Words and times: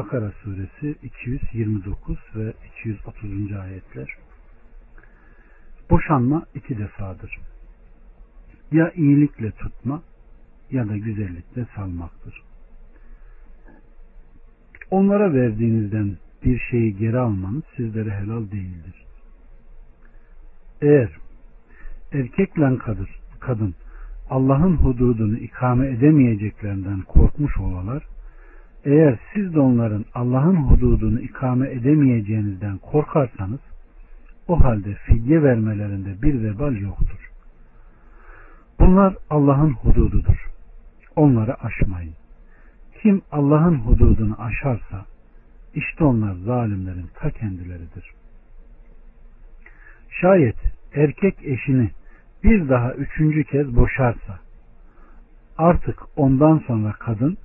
Bakara 0.00 0.32
suresi 0.42 0.96
229 1.02 2.18
ve 2.36 2.52
230. 2.84 3.52
ayetler. 3.52 4.08
Boşanma 5.90 6.46
iki 6.54 6.78
defadır. 6.78 7.38
Ya 8.72 8.92
iyilikle 8.92 9.50
tutma 9.50 10.02
ya 10.70 10.88
da 10.88 10.96
güzellikle 10.96 11.66
salmaktır. 11.76 12.42
Onlara 14.90 15.34
verdiğinizden 15.34 16.16
bir 16.44 16.58
şeyi 16.70 16.96
geri 16.96 17.18
almanız 17.18 17.64
sizlere 17.76 18.10
helal 18.10 18.50
değildir. 18.50 19.06
Eğer 20.82 21.10
erkekle 22.12 22.78
kadın, 23.40 23.74
Allah'ın 24.30 24.76
hududunu 24.76 25.36
ikame 25.36 25.88
edemeyeceklerinden 25.88 27.02
korkmuş 27.02 27.58
olalar, 27.58 28.06
eğer 28.84 29.18
siz 29.34 29.54
de 29.54 29.60
onların 29.60 30.04
Allah'ın 30.14 30.56
hududunu 30.56 31.20
ikame 31.20 31.70
edemeyeceğinizden 31.70 32.78
korkarsanız, 32.78 33.60
o 34.48 34.64
halde 34.64 34.94
fidye 34.94 35.42
vermelerinde 35.42 36.22
bir 36.22 36.42
vebal 36.42 36.76
yoktur. 36.76 37.30
Bunlar 38.80 39.16
Allah'ın 39.30 39.70
hudududur. 39.70 40.50
Onları 41.16 41.64
aşmayın. 41.64 42.14
Kim 43.02 43.22
Allah'ın 43.32 43.74
hududunu 43.74 44.42
aşarsa, 44.42 45.06
işte 45.74 46.04
onlar 46.04 46.34
zalimlerin 46.34 47.10
ta 47.14 47.30
kendileridir. 47.30 48.10
Şayet 50.20 50.56
erkek 50.94 51.34
eşini 51.42 51.90
bir 52.44 52.68
daha 52.68 52.94
üçüncü 52.94 53.44
kez 53.44 53.76
boşarsa, 53.76 54.38
artık 55.58 56.02
ondan 56.16 56.58
sonra 56.66 56.92
kadın 56.92 57.38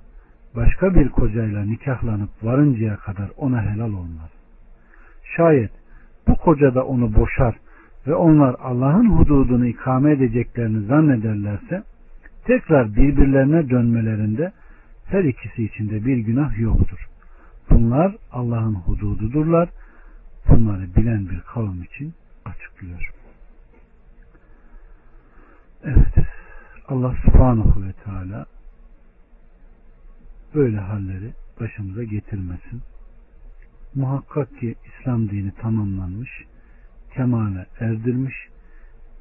başka 0.56 0.94
bir 0.94 1.08
kocayla 1.08 1.64
nikahlanıp 1.64 2.30
varıncaya 2.42 2.96
kadar 2.96 3.30
ona 3.36 3.62
helal 3.62 3.92
olmaz. 3.92 4.30
Şayet 5.36 5.70
bu 6.28 6.36
koca 6.36 6.74
da 6.74 6.86
onu 6.86 7.14
boşar 7.14 7.56
ve 8.06 8.14
onlar 8.14 8.56
Allah'ın 8.62 9.10
hududunu 9.10 9.66
ikame 9.66 10.12
edeceklerini 10.12 10.86
zannederlerse 10.86 11.82
tekrar 12.44 12.96
birbirlerine 12.96 13.70
dönmelerinde 13.70 14.52
her 15.06 15.24
ikisi 15.24 15.64
içinde 15.64 16.04
bir 16.04 16.16
günah 16.16 16.58
yoktur. 16.58 17.08
Bunlar 17.70 18.16
Allah'ın 18.32 18.74
hudududurlar. 18.74 19.68
Bunları 20.48 20.94
bilen 20.96 21.28
bir 21.28 21.40
kavim 21.40 21.82
için 21.82 22.14
açıklıyor. 22.44 23.10
Evet. 25.84 26.14
Allah 26.88 27.14
subhanahu 27.24 27.82
ve 27.82 27.92
teala 27.92 28.46
böyle 30.56 30.78
halleri 30.78 31.32
başımıza 31.60 32.04
getirmesin. 32.04 32.82
Muhakkak 33.94 34.60
ki 34.60 34.74
İslam 34.86 35.30
dini 35.30 35.54
tamamlanmış, 35.54 36.30
kemale 37.14 37.66
erdirmiş, 37.80 38.34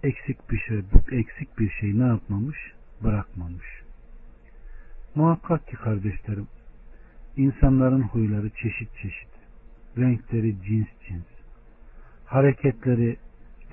eksik 0.03 0.51
bir 0.51 0.57
şey 0.57 0.81
eksik 1.11 1.59
bir 1.59 1.69
şey 1.69 1.99
ne 1.99 2.07
yapmamış? 2.07 2.57
Bırakmamış. 3.03 3.65
Muhakkak 5.15 5.67
ki 5.67 5.75
kardeşlerim, 5.75 6.47
insanların 7.37 8.01
huyları 8.01 8.49
çeşit 8.49 8.89
çeşit, 9.01 9.29
renkleri 9.97 10.55
cins 10.63 10.87
cins, 11.07 11.25
hareketleri 12.25 13.17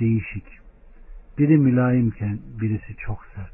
değişik. 0.01 0.45
Biri 1.39 1.59
mülayimken 1.59 2.39
birisi 2.61 2.97
çok 2.97 3.27
sert. 3.35 3.53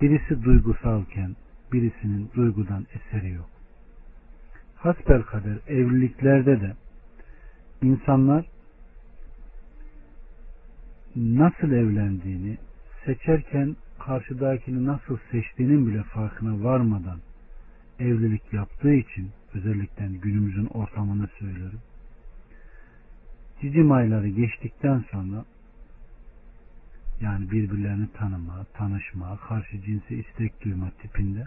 Birisi 0.00 0.44
duygusalken 0.44 1.36
birisinin 1.72 2.30
duygudan 2.34 2.86
eseri 2.94 3.30
yok. 3.30 3.50
Hasbel 4.76 5.22
kader 5.22 5.58
evliliklerde 5.68 6.60
de 6.60 6.72
insanlar 7.82 8.46
nasıl 11.16 11.72
evlendiğini, 11.72 12.58
seçerken 13.04 13.76
karşıdakini 13.98 14.86
nasıl 14.86 15.18
seçtiğinin 15.30 15.86
bile 15.86 16.02
farkına 16.02 16.64
varmadan 16.64 17.18
evlilik 17.98 18.52
yaptığı 18.52 18.94
için 18.94 19.30
özellikle 19.54 20.06
günümüzün 20.06 20.66
ortamını 20.66 21.28
söylerim. 21.38 21.80
Cicim 23.60 23.92
ayları 23.92 24.28
geçtikten 24.28 25.04
sonra 25.10 25.44
yani 27.20 27.50
birbirlerini 27.50 28.08
tanıma, 28.12 28.64
tanışma, 28.74 29.38
karşı 29.48 29.82
cinse 29.82 30.14
istek 30.14 30.64
duyma 30.64 30.90
tipinde 30.90 31.46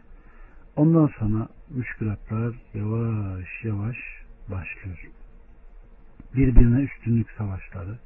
ondan 0.75 1.09
sonra 1.19 1.47
müşkülatlar 1.69 2.55
yavaş 2.73 3.63
yavaş 3.63 3.97
başlıyor. 4.51 5.09
Birbirine 6.35 6.81
üstünlük 6.81 7.31
savaşları, 7.31 7.99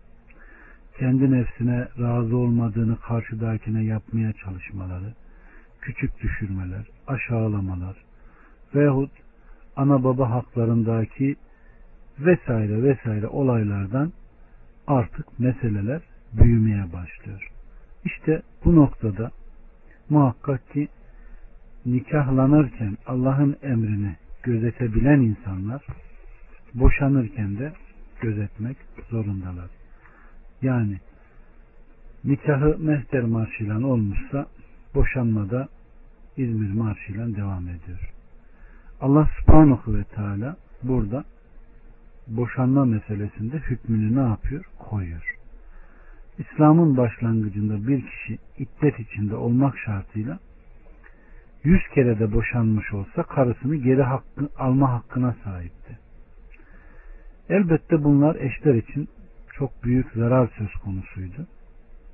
kendi 0.99 1.31
nefsine 1.31 1.87
razı 1.99 2.37
olmadığını 2.37 2.99
karşıdakine 2.99 3.83
yapmaya 3.83 4.33
çalışmaları, 4.33 5.13
küçük 5.81 6.21
düşürmeler, 6.21 6.85
aşağılamalar 7.07 7.95
veyahut 8.75 9.11
ana 9.75 10.03
baba 10.03 10.29
haklarındaki 10.29 11.35
vesaire 12.19 12.83
vesaire 12.83 13.27
olaylardan 13.27 14.13
artık 14.87 15.39
meseleler 15.39 16.01
büyümeye 16.33 16.93
başlıyor. 16.93 17.51
İşte 18.05 18.41
bu 18.65 18.75
noktada 18.75 19.31
muhakkak 20.09 20.73
ki 20.73 20.87
nikahlanırken 21.85 22.97
Allah'ın 23.07 23.57
emrini 23.61 24.15
gözetebilen 24.43 25.19
insanlar 25.19 25.85
boşanırken 26.73 27.57
de 27.57 27.73
gözetmek 28.21 28.77
zorundalar. 29.09 29.69
Yani 30.61 30.97
nikahı 32.23 32.77
mehter 32.79 33.23
marşıyla 33.23 33.85
olmuşsa 33.87 34.47
boşanmada 34.95 35.67
İzmir 36.37 36.73
marşıyla 36.73 37.35
devam 37.35 37.67
ediyor. 37.67 38.11
Allah 39.01 39.29
subhanahu 39.39 39.97
ve 39.97 40.03
teala 40.03 40.55
burada 40.83 41.23
boşanma 42.27 42.85
meselesinde 42.85 43.57
hükmünü 43.57 44.15
ne 44.15 44.27
yapıyor? 44.27 44.65
Koyuyor. 44.79 45.30
İslam'ın 46.41 46.97
başlangıcında 46.97 47.87
bir 47.87 48.01
kişi 48.01 48.37
iddet 48.57 48.99
içinde 48.99 49.35
olmak 49.35 49.77
şartıyla 49.77 50.39
yüz 51.63 51.81
kere 51.95 52.19
de 52.19 52.33
boşanmış 52.33 52.93
olsa 52.93 53.23
karısını 53.23 53.75
geri 53.75 54.03
hakkı, 54.03 54.49
alma 54.57 54.93
hakkına 54.93 55.35
sahipti. 55.43 55.99
Elbette 57.49 58.03
bunlar 58.03 58.35
eşler 58.35 58.73
için 58.73 59.09
çok 59.53 59.83
büyük 59.83 60.11
zarar 60.11 60.49
söz 60.57 60.73
konusuydu. 60.73 61.47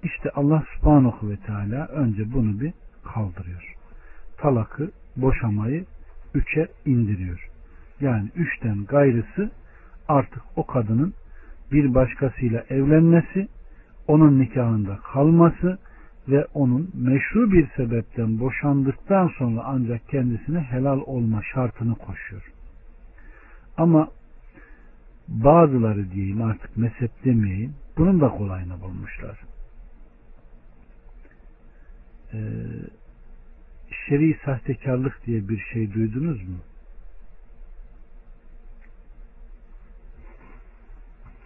İşte 0.04 0.30
Allah 0.36 0.64
subhanahu 0.76 1.30
ve 1.30 1.38
teala 1.38 1.88
önce 1.88 2.34
bunu 2.34 2.60
bir 2.60 2.74
kaldırıyor. 3.04 3.74
Talakı, 4.38 4.92
boşamayı 5.16 5.86
üçe 6.34 6.68
indiriyor. 6.86 7.50
Yani 8.02 8.30
üçten 8.36 8.86
gayrısı 8.86 9.52
artık 10.08 10.44
o 10.56 10.66
kadının 10.66 11.14
bir 11.72 11.94
başkasıyla 11.96 12.64
evlenmesi, 12.70 13.48
onun 14.08 14.40
nikahında 14.40 14.98
kalması 15.14 15.80
ve 16.28 16.46
onun 16.54 16.92
meşru 16.94 17.52
bir 17.52 17.68
sebepten 17.76 18.40
boşandıktan 18.40 19.32
sonra 19.38 19.62
ancak 19.66 20.10
kendisine 20.10 20.60
helal 20.60 21.00
olma 21.06 21.42
şartını 21.54 21.96
koşuyor. 21.96 22.52
Ama 23.78 24.10
bazıları 25.28 26.12
diyeyim 26.12 26.42
artık 26.42 26.78
mezhep 26.78 27.26
demeyeyim 27.26 27.76
bunun 27.98 28.22
da 28.22 28.30
kolayını 28.30 28.82
bulmuşlar. 28.82 29.40
Ee, 32.34 32.38
şer'i 34.08 34.38
sahtekarlık 34.46 35.26
diye 35.26 35.50
bir 35.50 35.60
şey 35.74 35.94
duydunuz 35.94 36.42
mu? 36.50 36.58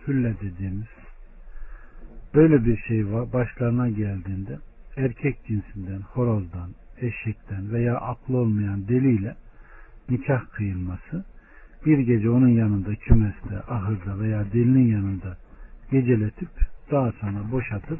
Hülle 0.07 0.35
dediğimiz 0.41 1.00
böyle 2.35 2.65
bir 2.65 2.77
şey 2.77 3.11
var 3.11 3.33
başlarına 3.33 3.89
geldiğinde 3.89 4.59
erkek 4.97 5.45
cinsinden, 5.47 6.01
horozdan, 6.01 6.69
eşekten 6.97 7.73
veya 7.73 7.97
aklı 7.97 8.37
olmayan 8.37 8.87
deliyle 8.87 9.35
nikah 10.09 10.45
kıyılması 10.51 11.25
bir 11.85 11.99
gece 11.99 12.29
onun 12.29 12.47
yanında 12.47 12.95
kümeste, 12.95 13.59
ahırda 13.67 14.19
veya 14.19 14.45
delinin 14.53 14.91
yanında 14.91 15.37
geceletip 15.91 16.49
daha 16.91 17.11
sonra 17.11 17.51
boşatıp 17.51 17.99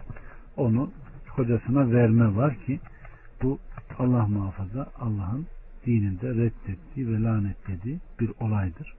onu 0.57 0.91
kocasına 1.35 1.91
verme 1.91 2.35
var 2.35 2.55
ki 2.55 2.79
bu 3.43 3.59
Allah 3.99 4.27
muhafaza 4.27 4.91
Allah'ın 4.99 5.47
dininde 5.85 6.29
reddettiği 6.29 7.07
ve 7.07 7.23
lanetlediği 7.23 7.99
bir 8.19 8.31
olaydır. 8.39 8.93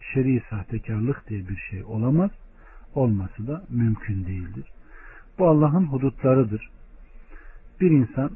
Şer'i 0.00 0.42
sahtekarlık 0.50 1.28
diye 1.28 1.48
bir 1.48 1.56
şey 1.56 1.84
olamaz. 1.84 2.30
Olması 2.94 3.46
da 3.46 3.64
mümkün 3.70 4.26
değildir. 4.26 4.64
Bu 5.38 5.48
Allah'ın 5.48 5.84
hudutlarıdır. 5.84 6.70
Bir 7.80 7.90
insan 7.90 8.30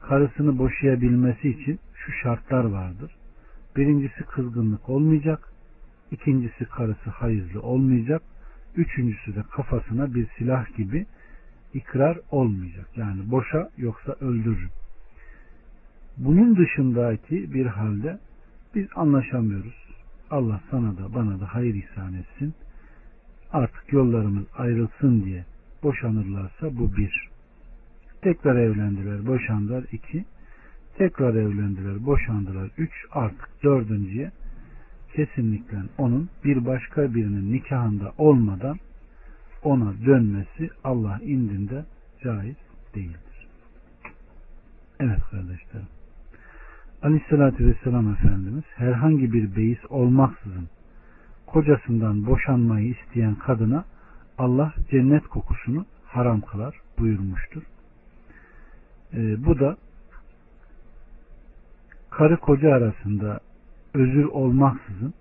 karısını 0.00 0.58
boşayabilmesi 0.58 1.48
için 1.48 1.78
şu 1.94 2.12
şartlar 2.12 2.64
vardır. 2.64 3.16
Birincisi 3.76 4.24
kızgınlık 4.24 4.88
olmayacak. 4.88 5.48
ikincisi 6.10 6.64
karısı 6.64 7.10
hayızlı 7.10 7.62
olmayacak. 7.62 8.22
Üçüncüsü 8.76 9.34
de 9.34 9.42
kafasına 9.50 10.14
bir 10.14 10.26
silah 10.38 10.76
gibi 10.76 11.06
ikrar 11.74 12.18
olmayacak. 12.30 12.86
Yani 12.96 13.30
boşa 13.30 13.70
yoksa 13.76 14.12
öldürürüm. 14.12 14.70
Bunun 16.16 16.56
dışındaki 16.56 17.54
bir 17.54 17.66
halde 17.66 18.18
biz 18.74 18.86
anlaşamıyoruz. 18.96 19.84
Allah 20.30 20.60
sana 20.70 20.98
da 20.98 21.14
bana 21.14 21.40
da 21.40 21.54
hayır 21.54 21.74
ihsan 21.74 22.14
etsin. 22.14 22.54
Artık 23.54 23.92
yollarımız 23.92 24.44
ayrılsın 24.58 25.24
diye 25.24 25.44
boşanırlarsa 25.82 26.78
bu 26.78 26.96
bir. 26.96 27.28
Tekrar 28.22 28.56
evlendiler, 28.56 29.26
boşandılar 29.26 29.84
iki. 29.92 30.24
Tekrar 30.98 31.34
evlendiler, 31.34 32.06
boşandılar 32.06 32.70
üç. 32.78 32.92
Artık 33.12 33.48
dördüncüye 33.62 34.30
kesinlikle 35.14 35.76
onun 35.98 36.28
bir 36.44 36.66
başka 36.66 37.14
birinin 37.14 37.52
nikahında 37.52 38.12
olmadan 38.18 38.76
ona 39.62 39.92
dönmesi 40.06 40.70
Allah 40.84 41.20
indinde 41.22 41.84
caiz 42.24 42.56
değildir. 42.94 43.48
Evet 45.00 45.20
kardeşlerim. 45.30 45.88
Aleyhissalatü 47.02 47.66
Vesselam 47.66 48.12
Efendimiz 48.12 48.64
herhangi 48.76 49.32
bir 49.32 49.56
beis 49.56 49.78
olmaksızın 49.88 50.68
kocasından 51.54 52.26
boşanmayı 52.26 52.94
isteyen 52.94 53.34
kadına 53.34 53.84
Allah 54.38 54.74
cennet 54.90 55.26
kokusunu 55.26 55.86
haram 56.04 56.40
kılar 56.40 56.80
buyurmuştur. 56.98 57.62
Ee, 59.12 59.44
bu 59.46 59.60
da 59.60 59.76
karı 62.10 62.36
koca 62.36 62.74
arasında 62.74 63.40
özür 63.94 64.24
olmaksızın 64.24 65.14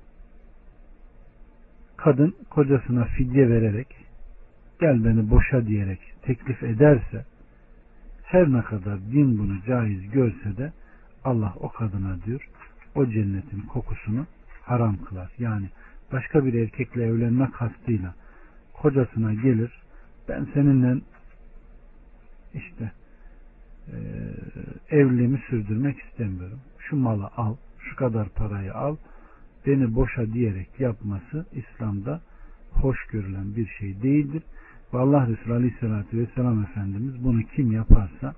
kadın 1.97 2.35
kocasına 2.49 3.05
fidye 3.05 3.49
vererek 3.49 3.87
gel 4.79 5.05
beni 5.05 5.29
boşa 5.29 5.65
diyerek 5.65 5.99
teklif 6.21 6.63
ederse 6.63 7.25
her 8.23 8.51
ne 8.53 8.61
kadar 8.61 8.99
din 9.01 9.37
bunu 9.37 9.61
caiz 9.67 10.11
görse 10.11 10.57
de 10.57 10.73
Allah 11.23 11.53
o 11.59 11.69
kadına 11.69 12.23
diyor 12.25 12.49
o 12.95 13.05
cennetin 13.05 13.61
kokusunu 13.61 14.25
haram 14.61 14.97
kılar. 14.97 15.31
Yani 15.39 15.69
başka 16.13 16.45
bir 16.45 16.53
erkekle 16.53 17.03
evlenme 17.03 17.51
kastıyla 17.51 18.15
kocasına 18.73 19.33
gelir 19.33 19.71
ben 20.29 20.47
seninle 20.53 21.01
işte 22.53 22.91
e, 23.87 23.95
evliliğimi 24.89 25.41
sürdürmek 25.49 25.99
istemiyorum. 25.99 26.59
Şu 26.79 26.95
malı 26.95 27.29
al, 27.37 27.55
şu 27.79 27.95
kadar 27.95 28.29
parayı 28.29 28.73
al, 28.73 28.95
beni 29.65 29.95
boşa 29.95 30.33
diyerek 30.33 30.79
yapması 30.79 31.45
İslam'da 31.53 32.21
hoş 32.71 33.07
görülen 33.07 33.55
bir 33.55 33.67
şey 33.67 34.01
değildir. 34.03 34.43
Ve 34.93 34.97
Allah 34.97 35.27
Resulü 35.27 35.53
Aleyhisselatü 35.53 36.17
Vesselam 36.17 36.63
Efendimiz 36.63 37.23
bunu 37.23 37.41
kim 37.55 37.71
yaparsa 37.71 38.35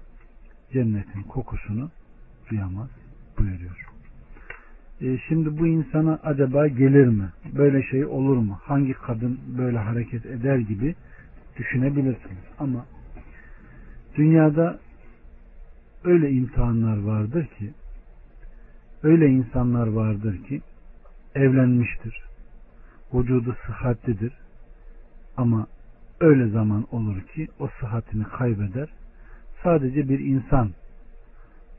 cennetin 0.74 1.22
kokusunu 1.22 1.92
duyamaz 2.50 2.90
buyuruyor. 3.38 3.95
E, 5.02 5.18
şimdi 5.28 5.60
bu 5.60 5.68
insana 5.68 6.20
acaba 6.24 6.68
gelir 6.68 7.08
mi? 7.08 7.30
Böyle 7.58 7.84
şey 7.84 8.06
olur 8.06 8.38
mu? 8.38 8.60
Hangi 8.64 8.94
kadın 8.94 9.40
böyle 9.58 9.78
hareket 9.78 10.26
eder 10.26 10.58
gibi 10.58 10.96
düşünebilirsiniz. 11.58 12.44
Ama 12.60 12.86
dünyada 14.16 14.80
öyle 16.04 16.32
imtihanlar 16.32 17.04
vardır 17.04 17.46
ki 17.46 17.74
öyle 19.04 19.28
insanlar 19.28 19.88
vardır 19.88 20.44
ki 20.44 20.62
evlenmiştir. 21.36 22.24
Vücudu 23.14 23.56
sıhhatlidir. 23.68 24.34
Ama 25.38 25.68
öyle 26.20 26.48
zaman 26.48 26.86
olur 26.92 27.22
ki 27.22 27.48
o 27.60 27.70
sıhhatini 27.80 28.24
kaybeder. 28.24 28.90
Sadece 29.64 30.10
bir 30.10 30.20
insan 30.20 30.72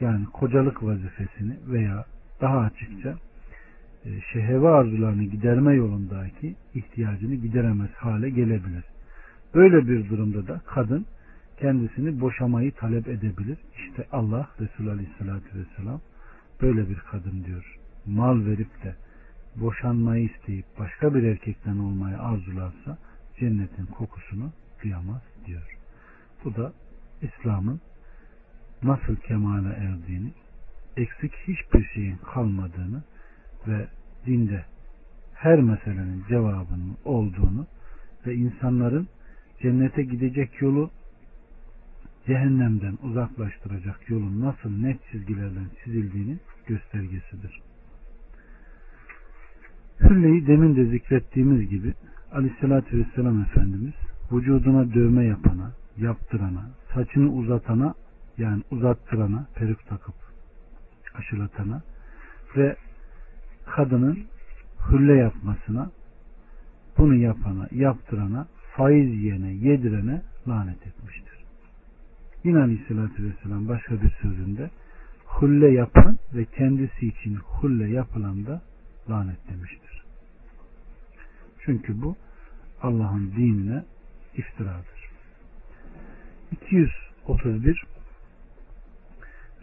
yani 0.01 0.25
kocalık 0.25 0.83
vazifesini 0.83 1.57
veya 1.67 2.05
daha 2.41 2.59
açıkça 2.59 3.19
e, 4.05 4.21
şehve 4.33 4.69
arzularını 4.69 5.25
giderme 5.25 5.75
yolundaki 5.75 6.57
ihtiyacını 6.75 7.35
gideremez 7.35 7.91
hale 7.91 8.31
gelebilir. 8.31 8.85
Böyle 9.55 9.89
bir 9.89 10.09
durumda 10.09 10.47
da 10.47 10.61
kadın 10.67 11.07
kendisini 11.61 12.21
boşamayı 12.21 12.73
talep 12.73 13.09
edebilir. 13.09 13.59
İşte 13.77 14.07
Allah 14.13 14.49
Resulü 14.61 14.91
Aleyhisselatü 14.91 15.59
Vesselam 15.59 16.01
böyle 16.63 16.89
bir 16.89 16.99
kadın 16.99 17.45
diyor. 17.45 17.77
Mal 18.07 18.47
verip 18.47 18.85
de 18.85 18.95
boşanmayı 19.57 20.25
isteyip 20.25 20.65
başka 20.79 21.15
bir 21.15 21.23
erkekten 21.23 21.79
olmayı 21.79 22.19
arzularsa 22.19 22.99
cennetin 23.41 23.87
kokusunu 23.87 24.53
duyamaz 24.83 25.23
diyor. 25.47 25.77
Bu 26.45 26.57
da 26.57 26.73
İslam'ın 27.23 27.81
nasıl 28.83 29.17
kemale 29.17 29.69
erdiğini, 29.69 30.33
eksik 30.97 31.33
hiçbir 31.35 31.85
şeyin 31.95 32.17
kalmadığını 32.17 33.03
ve 33.69 33.87
dinde 34.27 34.65
her 35.35 35.61
meselenin 35.61 36.25
cevabının 36.29 36.97
olduğunu 37.05 37.67
ve 38.27 38.35
insanların 38.35 39.09
cennete 39.63 40.03
gidecek 40.03 40.63
yolu 40.63 40.91
cehennemden 42.27 42.99
uzaklaştıracak 43.03 44.11
yolun 44.11 44.41
nasıl 44.41 44.71
net 44.71 44.99
çizgilerden 45.11 45.67
çizildiğini 45.85 46.39
göstergesidir. 46.67 47.61
Hülleyi 50.01 50.47
demin 50.47 50.77
de 50.77 50.85
zikrettiğimiz 50.85 51.69
gibi 51.69 51.95
Aleyhisselatü 52.33 52.99
Vesselam 52.99 53.43
Efendimiz 53.43 53.95
vücuduna 54.33 54.95
dövme 54.95 55.25
yapana, 55.25 55.73
yaptırana, 55.97 56.71
saçını 56.95 57.33
uzatana 57.33 57.95
yani 58.39 58.63
uzattırana, 58.71 59.47
peruk 59.55 59.87
takıp 59.87 60.26
aşılatana 61.19 61.83
ve 62.57 62.77
kadının 63.67 64.27
hülle 64.91 65.15
yapmasına 65.15 65.91
bunu 66.99 67.15
yapana, 67.15 67.69
yaptırana, 67.73 68.47
faiz 68.77 69.15
yiyene, 69.15 69.53
yedirene 69.53 70.23
lanet 70.49 70.87
etmiştir. 70.87 71.45
Yine 72.45 72.59
Aleyhisselatü 72.59 73.25
Vesselam 73.25 73.69
başka 73.69 74.03
bir 74.03 74.11
sözünde 74.11 74.71
hulle 75.25 75.71
yapan 75.71 76.19
ve 76.35 76.45
kendisi 76.45 77.07
için 77.07 77.35
hulle 77.35 77.91
yapılan 77.91 78.47
da 78.47 78.63
lanet 79.11 79.49
demiştir. 79.49 80.05
Çünkü 81.61 82.03
bu 82.03 82.17
Allah'ın 82.83 83.33
dinine 83.37 83.85
iftiradır. 84.37 85.11
231 86.53 87.87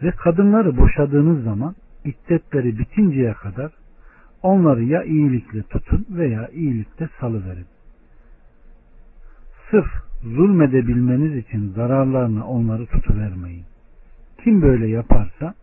ve 0.02 0.10
kadınları 0.10 0.76
boşadığınız 0.76 1.44
zaman 1.44 1.74
iddetleri 2.04 2.78
bitinceye 2.78 3.32
kadar 3.32 3.72
onları 4.42 4.84
ya 4.84 5.02
iyilikle 5.02 5.62
tutun 5.62 6.06
veya 6.10 6.48
iyilikle 6.48 7.08
salıverin. 7.20 7.66
Sırf 9.70 9.86
zulmedebilmeniz 10.22 11.36
için 11.36 11.72
zararlarına 11.72 12.46
onları 12.46 12.86
tutuvermeyin. 12.86 13.64
Kim 14.44 14.62
böyle 14.62 14.86
yaparsa 14.86 15.54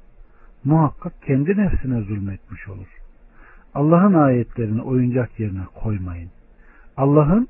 muhakkak 0.64 1.14
kendi 1.22 1.58
nefsine 1.58 2.02
zulmetmiş 2.02 2.68
olur. 2.68 2.88
Allah'ın 3.74 4.14
ayetlerini 4.14 4.82
oyuncak 4.82 5.40
yerine 5.40 5.66
koymayın. 5.84 6.30
Allah'ın 6.98 7.48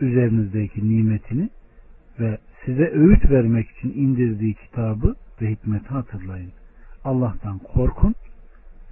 üzerinizdeki 0.00 0.88
nimetini 0.88 1.48
ve 2.20 2.38
size 2.64 2.90
öğüt 2.94 3.30
vermek 3.30 3.70
için 3.70 3.92
indirdiği 3.96 4.54
kitabı 4.54 5.14
ve 5.42 5.50
hikmeti 5.50 5.88
hatırlayın. 5.88 6.52
Allah'tan 7.04 7.58
korkun 7.58 8.14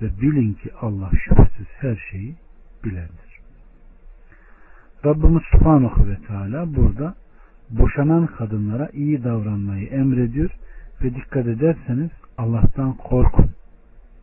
ve 0.02 0.20
bilin 0.20 0.52
ki 0.52 0.70
Allah 0.80 1.10
şüphesiz 1.24 1.66
her 1.78 2.06
şeyi 2.10 2.36
bilendir. 2.84 3.40
Rabbimiz 5.04 5.42
Subhanahu 5.52 6.08
ve 6.08 6.16
Teala 6.26 6.74
burada 6.76 7.14
boşanan 7.70 8.26
kadınlara 8.26 8.88
iyi 8.92 9.24
davranmayı 9.24 9.88
emrediyor 9.88 10.50
ve 11.02 11.14
dikkat 11.14 11.46
ederseniz 11.46 12.10
Allah'tan 12.38 12.92
korkun 12.96 13.50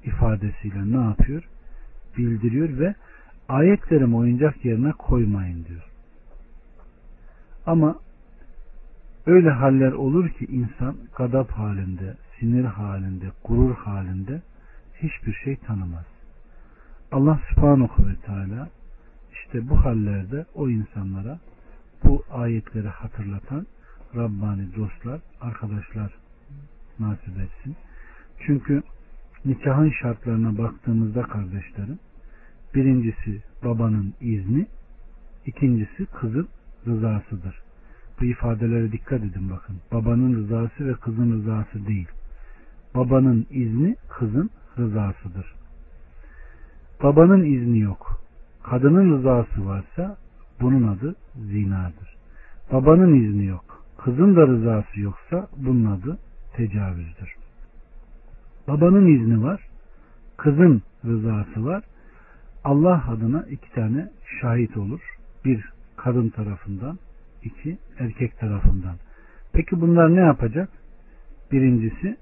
ifadesiyle 0.04 0.92
ne 0.92 1.04
yapıyor? 1.04 1.44
Bildiriyor 2.18 2.80
ve 2.80 2.96
ayetlerimi 3.50 4.16
oyuncak 4.16 4.66
yerine 4.66 4.92
koymayın 4.92 5.66
diyor. 5.66 5.90
Ama 7.66 8.00
öyle 9.26 9.50
haller 9.50 9.92
olur 9.92 10.30
ki 10.30 10.46
insan 10.46 10.96
gadap 11.18 11.52
halinde, 11.52 12.18
sinir 12.40 12.64
halinde, 12.64 13.26
gurur 13.44 13.76
halinde 13.76 14.42
hiçbir 14.96 15.34
şey 15.34 15.56
tanımaz. 15.56 16.06
Allah 17.12 17.40
subhanahu 17.50 18.08
ve 18.08 18.16
teala 18.16 18.70
işte 19.34 19.70
bu 19.70 19.86
hallerde 19.86 20.46
o 20.56 20.70
insanlara 20.70 21.40
bu 22.04 22.24
ayetleri 22.32 22.88
hatırlatan 22.88 23.68
Rabbani 24.16 24.76
dostlar, 24.76 25.22
arkadaşlar 25.42 26.14
nasip 27.00 27.40
etsin. 27.40 27.76
Çünkü 28.46 28.84
nikahın 29.46 29.92
şartlarına 30.02 30.58
baktığımızda 30.58 31.22
kardeşlerim 31.22 32.00
birincisi 32.76 33.42
babanın 33.64 34.14
izni 34.22 34.68
ikincisi 35.46 36.06
kızın 36.06 36.48
rızasıdır. 36.88 37.65
Bu 38.22 38.26
ifadelere 38.26 38.92
dikkat 38.92 39.20
edin 39.20 39.50
bakın. 39.50 39.76
Babanın 39.92 40.36
rızası 40.36 40.88
ve 40.88 40.94
kızın 40.94 41.32
rızası 41.32 41.88
değil. 41.88 42.08
Babanın 42.96 43.48
izni 43.50 43.96
kızın 44.10 44.50
rızasıdır. 44.78 45.56
Babanın 47.04 47.44
izni 47.44 47.80
yok. 47.80 48.22
Kadının 48.64 49.18
rızası 49.18 49.66
varsa 49.66 50.18
bunun 50.62 50.88
adı 50.88 51.16
zinadır. 51.36 52.16
Babanın 52.72 53.14
izni 53.14 53.46
yok. 53.46 53.86
Kızın 53.98 54.36
da 54.36 54.48
rızası 54.48 55.00
yoksa 55.00 55.48
bunun 55.58 55.86
adı 55.86 56.18
tecavüzdür. 56.54 57.36
Babanın 58.68 59.08
izni 59.08 59.44
var. 59.44 59.62
Kızın 60.38 60.82
rızası 61.06 61.66
var. 61.66 61.84
Allah 62.64 63.04
adına 63.10 63.46
iki 63.50 63.72
tane 63.72 64.10
şahit 64.42 64.78
olur. 64.78 65.02
Bir 65.46 65.70
kadın 65.98 66.30
tarafından, 66.30 67.00
iki 67.46 67.78
erkek 68.00 68.40
tarafından. 68.40 68.96
Peki 69.54 69.82
bunlar 69.82 70.16
ne 70.16 70.20
yapacak? 70.20 70.70
Birincisi 71.52 72.18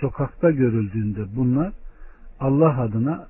sokakta 0.00 0.50
görüldüğünde 0.50 1.36
bunlar 1.36 1.72
Allah 2.40 2.80
adına 2.80 3.28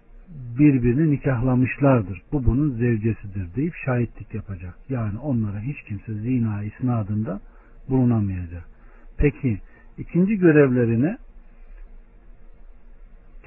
birbirini 0.58 1.10
nikahlamışlardır. 1.10 2.22
Bu 2.32 2.44
bunun 2.44 2.70
zevcesidir 2.70 3.54
deyip 3.56 3.74
şahitlik 3.84 4.34
yapacak. 4.34 4.74
Yani 4.88 5.18
onlara 5.18 5.60
hiç 5.60 5.82
kimse 5.82 6.14
zina 6.14 6.62
isnadında 6.62 7.40
bulunamayacak. 7.88 8.64
Peki 9.18 9.58
ikinci 9.98 10.38
görevlerine 10.38 11.18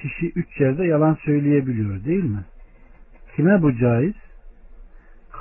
kişi 0.02 0.32
üç 0.36 0.60
yerde 0.60 0.86
yalan 0.86 1.18
söyleyebiliyor 1.26 2.06
değil 2.06 2.24
mi? 2.24 2.46
Kime 3.36 3.62
bu 3.62 3.78
caiz? 3.78 4.16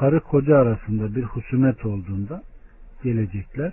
Karı 0.01 0.21
koca 0.21 0.57
arasında 0.57 1.15
bir 1.15 1.23
husumet 1.23 1.87
olduğunda 1.87 2.43
gelecekler. 3.03 3.73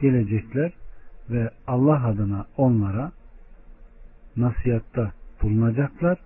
Gelecekler 0.00 0.72
ve 1.30 1.50
Allah 1.66 2.06
adına 2.06 2.46
onlara 2.56 3.12
nasihatta 4.36 5.12
bulunacaklar 5.42 6.18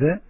ve 0.00 0.20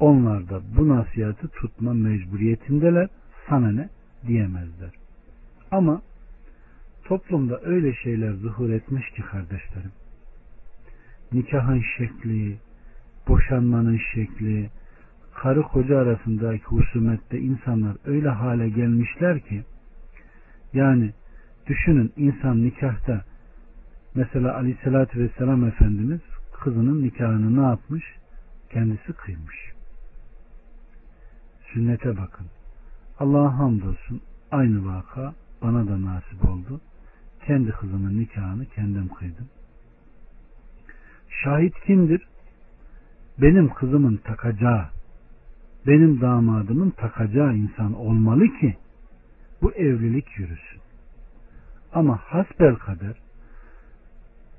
onlar 0.00 0.48
da 0.48 0.62
bu 0.76 0.88
nasihatı 0.88 1.48
tutma 1.48 1.94
mecburiyetindeler. 1.94 3.08
Sana 3.48 3.72
ne 3.72 3.88
diyemezler. 4.26 4.90
Ama 5.70 6.02
toplumda 7.04 7.60
öyle 7.64 7.94
şeyler 7.94 8.32
zuhur 8.32 8.70
etmiş 8.70 9.10
ki 9.10 9.22
kardeşlerim. 9.22 9.92
Nikahın 11.32 11.82
şekli, 11.98 12.58
boşanmanın 13.28 14.00
şekli, 14.14 14.70
karı 15.34 15.62
koca 15.62 15.98
arasındaki 15.98 16.64
husumette 16.64 17.38
insanlar 17.38 17.96
öyle 18.04 18.28
hale 18.28 18.68
gelmişler 18.68 19.40
ki 19.40 19.64
yani 20.72 21.12
düşünün 21.66 22.12
insan 22.16 22.62
nikahta 22.62 23.24
mesela 24.14 24.56
aleyhissalatü 24.56 25.18
vesselam 25.18 25.64
Efendimiz 25.64 26.20
kızının 26.60 27.02
nikahını 27.02 27.62
ne 27.62 27.66
yapmış? 27.66 28.04
Kendisi 28.70 29.12
kıymış. 29.12 29.72
Sünnete 31.72 32.16
bakın. 32.16 32.46
Allah'a 33.18 33.58
hamdolsun 33.58 34.20
aynı 34.50 34.86
vaka 34.86 35.34
bana 35.62 35.88
da 35.88 36.02
nasip 36.02 36.44
oldu. 36.44 36.80
Kendi 37.46 37.70
kızımın 37.70 38.20
nikahını 38.20 38.66
kendim 38.66 39.08
kıydım. 39.08 39.48
Şahit 41.44 41.74
kimdir? 41.86 42.26
Benim 43.40 43.68
kızımın 43.68 44.16
takacağı, 44.16 44.88
benim 45.86 46.20
damadımın 46.20 46.90
takacağı 46.90 47.54
insan 47.54 47.94
olmalı 47.94 48.44
ki 48.60 48.76
bu 49.62 49.72
evlilik 49.72 50.38
yürüsün. 50.38 50.80
Ama 51.92 52.16
hasbel 52.16 52.74
kader 52.74 53.14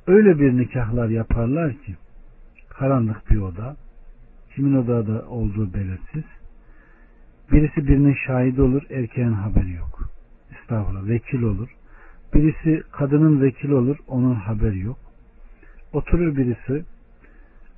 öyle 0.08 0.39
bir 0.39 0.58
nikahlar 0.58 1.10
yaparlar 1.10 1.74
ki 1.74 1.96
karanlık 2.70 3.29
bir 3.32 3.38
oda, 3.38 3.75
kimin 4.55 4.75
odada 4.75 5.29
olduğu 5.29 5.74
belirsiz. 5.74 6.24
Birisi 7.51 7.88
birinin 7.88 8.15
şahidi 8.27 8.62
olur, 8.62 8.84
erkeğin 8.89 9.32
haberi 9.32 9.72
yok. 9.72 10.10
Estağfurullah, 10.51 11.08
vekil 11.08 11.41
olur. 11.41 11.70
Birisi 12.34 12.84
kadının 12.91 13.41
vekili 13.41 13.74
olur, 13.75 13.98
onun 14.08 14.36
haberi 14.36 14.79
yok. 14.79 14.98
Oturur 15.94 16.36
birisi, 16.38 16.86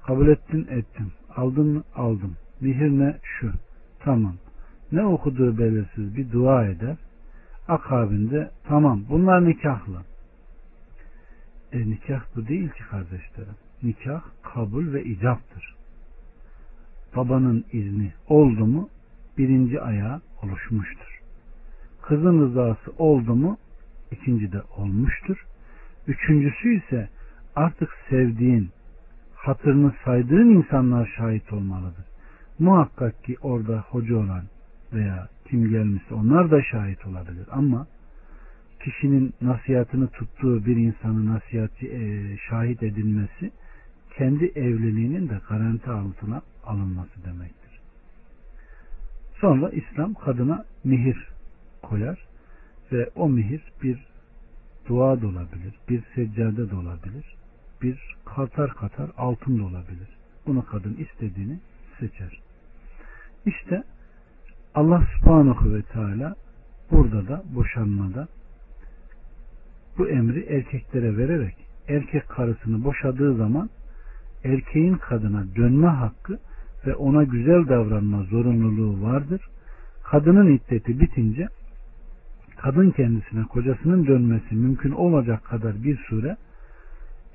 kabul 0.08 0.28
ettin 0.28 0.68
ettim, 0.70 1.12
aldın 1.36 1.68
mı 1.68 1.84
aldım, 1.96 2.36
mihir 2.62 2.90
ne 2.90 3.18
şu, 3.24 3.52
tamam. 4.00 4.36
Ne 4.92 5.06
okuduğu 5.06 5.58
belirsiz 5.58 6.18
bir 6.18 6.32
dua 6.32 6.66
eder. 6.66 6.96
Akabinde 7.68 8.52
tamam 8.68 9.04
bunlar 9.10 9.46
nikahlı. 9.46 10.02
E 11.72 11.90
nikah 11.90 12.22
bu 12.36 12.48
değil 12.48 12.70
ki 12.70 12.84
kardeşlerim. 12.90 13.56
Nikah 13.84 14.22
kabul 14.44 14.94
ve 14.94 15.04
icaptır. 15.04 15.76
Babanın 17.16 17.66
izni 17.74 18.14
oldu 18.28 18.66
mu 18.66 18.90
birinci 19.38 19.82
ayağı 19.82 20.22
oluşmuştur. 20.44 21.22
Kızın 22.02 22.40
rızası 22.40 22.92
oldu 22.98 23.36
mu 23.36 23.58
ikinci 24.12 24.52
de 24.52 24.62
olmuştur. 24.78 25.46
Üçüncüsü 26.08 26.78
ise 26.78 27.10
artık 27.56 27.90
sevdiğin, 28.10 28.70
hatırını 29.48 29.94
saydığın 30.06 30.50
insanlar 30.50 31.14
şahit 31.18 31.54
olmalıdır. 31.54 32.06
Muhakkak 32.60 33.24
ki 33.24 33.36
orada 33.42 33.80
hoca 33.90 34.18
olan 34.18 34.44
veya 34.94 35.28
kim 35.50 35.70
gelmişse 35.70 36.14
onlar 36.14 36.52
da 36.52 36.64
şahit 36.64 37.06
olabilir 37.06 37.48
ama 37.52 37.88
kişinin 38.84 39.34
nasihatını 39.42 40.08
tuttuğu 40.08 40.66
bir 40.66 40.76
insanın 40.76 41.34
nasihatçi 41.34 41.88
e, 41.88 42.38
şahit 42.50 42.84
edilmesi 42.84 43.52
kendi 44.18 44.46
evliliğinin 44.46 45.30
de 45.30 45.40
garanti 45.50 45.90
altına 45.90 46.42
alınması 46.66 47.26
demektir. 47.26 47.80
Sonra 49.42 49.70
İslam 49.70 50.14
kadına 50.14 50.66
mihir 50.84 51.28
koyar 51.82 52.28
ve 52.92 53.10
o 53.16 53.30
mihir 53.30 53.62
bir 53.84 54.06
dua 54.88 55.22
da 55.22 55.28
olabilir, 55.28 55.74
bir 55.90 56.04
seccade 56.16 56.70
de 56.70 56.76
olabilir, 56.76 57.37
bir 57.82 58.16
katar 58.26 58.74
katar 58.74 59.10
altın 59.18 59.60
da 59.60 59.64
olabilir. 59.64 60.08
Bunu 60.48 60.66
kadın 60.66 60.94
istediğini 60.94 61.60
seçer. 62.00 62.40
İşte 63.46 63.84
Allah 64.76 65.08
subhanahu 65.18 65.74
ve 65.74 65.82
teala 65.82 66.36
burada 66.92 67.28
da 67.28 67.44
boşanmada 67.56 68.28
bu 69.98 70.10
emri 70.10 70.46
erkeklere 70.46 71.18
vererek 71.18 71.56
erkek 71.88 72.30
karısını 72.30 72.84
boşadığı 72.84 73.36
zaman 73.36 73.70
erkeğin 74.44 74.96
kadına 74.96 75.56
dönme 75.56 75.88
hakkı 75.88 76.40
ve 76.88 76.96
ona 76.96 77.24
güzel 77.24 77.68
davranma 77.68 78.24
zorunluluğu 78.24 79.02
vardır. 79.02 79.42
Kadının 80.04 80.56
iddeti 80.56 81.00
bitince 81.00 81.48
kadın 82.58 82.92
kendisine 82.92 83.44
kocasının 83.44 84.08
dönmesi 84.08 84.56
mümkün 84.56 84.92
olacak 84.92 85.46
kadar 85.46 85.84
bir 85.84 85.98
süre 85.98 86.38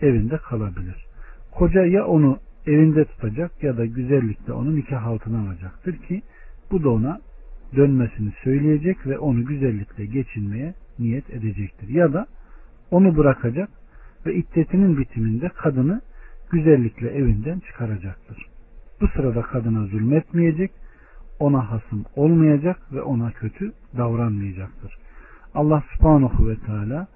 evinde 0.00 0.36
kalabilir. 0.36 1.06
Koca 1.50 1.84
ya 1.84 2.06
onu 2.06 2.38
evinde 2.66 3.04
tutacak 3.04 3.62
ya 3.62 3.76
da 3.76 3.86
güzellikle 3.86 4.52
onu 4.52 4.76
nikah 4.76 5.06
altına 5.06 5.48
alacaktır 5.48 5.96
ki 5.96 6.22
bu 6.70 6.82
da 6.82 6.90
ona 6.90 7.20
dönmesini 7.76 8.32
söyleyecek 8.44 9.06
ve 9.06 9.18
onu 9.18 9.44
güzellikle 9.44 10.06
geçinmeye 10.06 10.74
niyet 10.98 11.30
edecektir. 11.30 11.88
Ya 11.88 12.12
da 12.12 12.26
onu 12.90 13.16
bırakacak 13.16 13.68
ve 14.26 14.34
iddetinin 14.34 14.98
bitiminde 14.98 15.48
kadını 15.48 16.00
güzellikle 16.50 17.08
evinden 17.10 17.60
çıkaracaktır. 17.60 18.46
Bu 19.00 19.08
sırada 19.08 19.42
kadına 19.42 19.86
zulmetmeyecek, 19.86 20.70
ona 21.38 21.70
hasım 21.70 22.04
olmayacak 22.16 22.78
ve 22.92 23.02
ona 23.02 23.30
kötü 23.30 23.72
davranmayacaktır. 23.96 24.94
Allah 25.54 25.82
subhanahu 25.92 26.48
ve 26.48 26.56
teala 26.56 27.06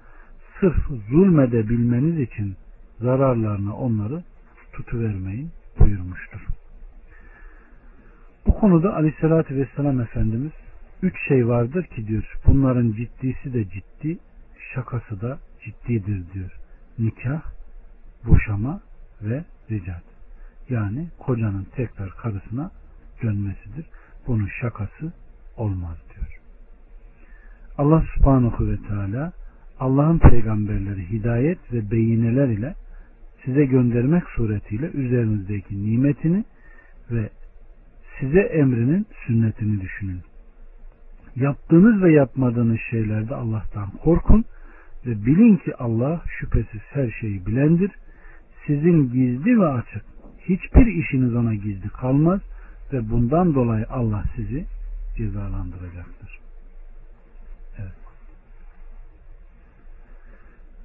sırf 0.59 0.87
zulmedebilmeniz 1.09 2.19
için 2.19 2.55
zararlarına 3.01 3.75
onları 3.75 4.23
tutuvermeyin 4.73 5.51
buyurmuştur. 5.79 6.47
Bu 8.47 8.53
konuda 8.53 8.95
aleyhissalatü 8.95 9.55
vesselam 9.55 10.01
Efendimiz 10.01 10.51
üç 11.01 11.27
şey 11.27 11.47
vardır 11.47 11.83
ki 11.83 12.07
diyor 12.07 12.33
bunların 12.45 12.91
ciddisi 12.91 13.53
de 13.53 13.65
ciddi 13.69 14.17
şakası 14.73 15.21
da 15.21 15.39
ciddidir 15.63 16.33
diyor. 16.33 16.51
Nikah, 16.99 17.41
boşama 18.27 18.81
ve 19.21 19.43
ricat. 19.71 20.03
Yani 20.69 21.07
kocanın 21.19 21.67
tekrar 21.75 22.09
karısına 22.09 22.71
dönmesidir. 23.23 23.85
Bunun 24.27 24.47
şakası 24.61 25.13
olmaz 25.57 25.97
diyor. 26.15 26.39
Allah 27.77 28.03
subhanahu 28.15 28.67
ve 28.67 28.77
teala 28.87 29.31
Allah'ın 29.79 30.19
peygamberleri 30.19 31.09
hidayet 31.09 31.73
ve 31.73 31.91
beyineler 31.91 32.47
ile 32.47 32.75
size 33.47 33.65
göndermek 33.65 34.23
suretiyle 34.35 34.91
üzerinizdeki 34.91 35.85
nimetini 35.85 36.45
ve 37.11 37.29
size 38.19 38.39
emrinin 38.39 39.07
sünnetini 39.27 39.81
düşünün. 39.81 40.21
Yaptığınız 41.35 42.03
ve 42.03 42.13
yapmadığınız 42.13 42.79
şeylerde 42.89 43.35
Allah'tan 43.35 43.91
korkun 43.91 44.45
ve 45.05 45.25
bilin 45.25 45.57
ki 45.57 45.75
Allah 45.75 46.21
şüphesiz 46.39 46.81
her 46.89 47.11
şeyi 47.21 47.45
bilendir. 47.45 47.91
Sizin 48.65 49.11
gizli 49.11 49.59
ve 49.59 49.67
açık 49.67 50.03
hiçbir 50.39 50.85
işiniz 50.85 51.35
ona 51.35 51.53
gizli 51.53 51.89
kalmaz 51.89 52.41
ve 52.93 53.09
bundan 53.09 53.55
dolayı 53.55 53.85
Allah 53.89 54.23
sizi 54.35 54.65
cezalandıracaktır. 55.17 56.39
Evet. 57.77 57.91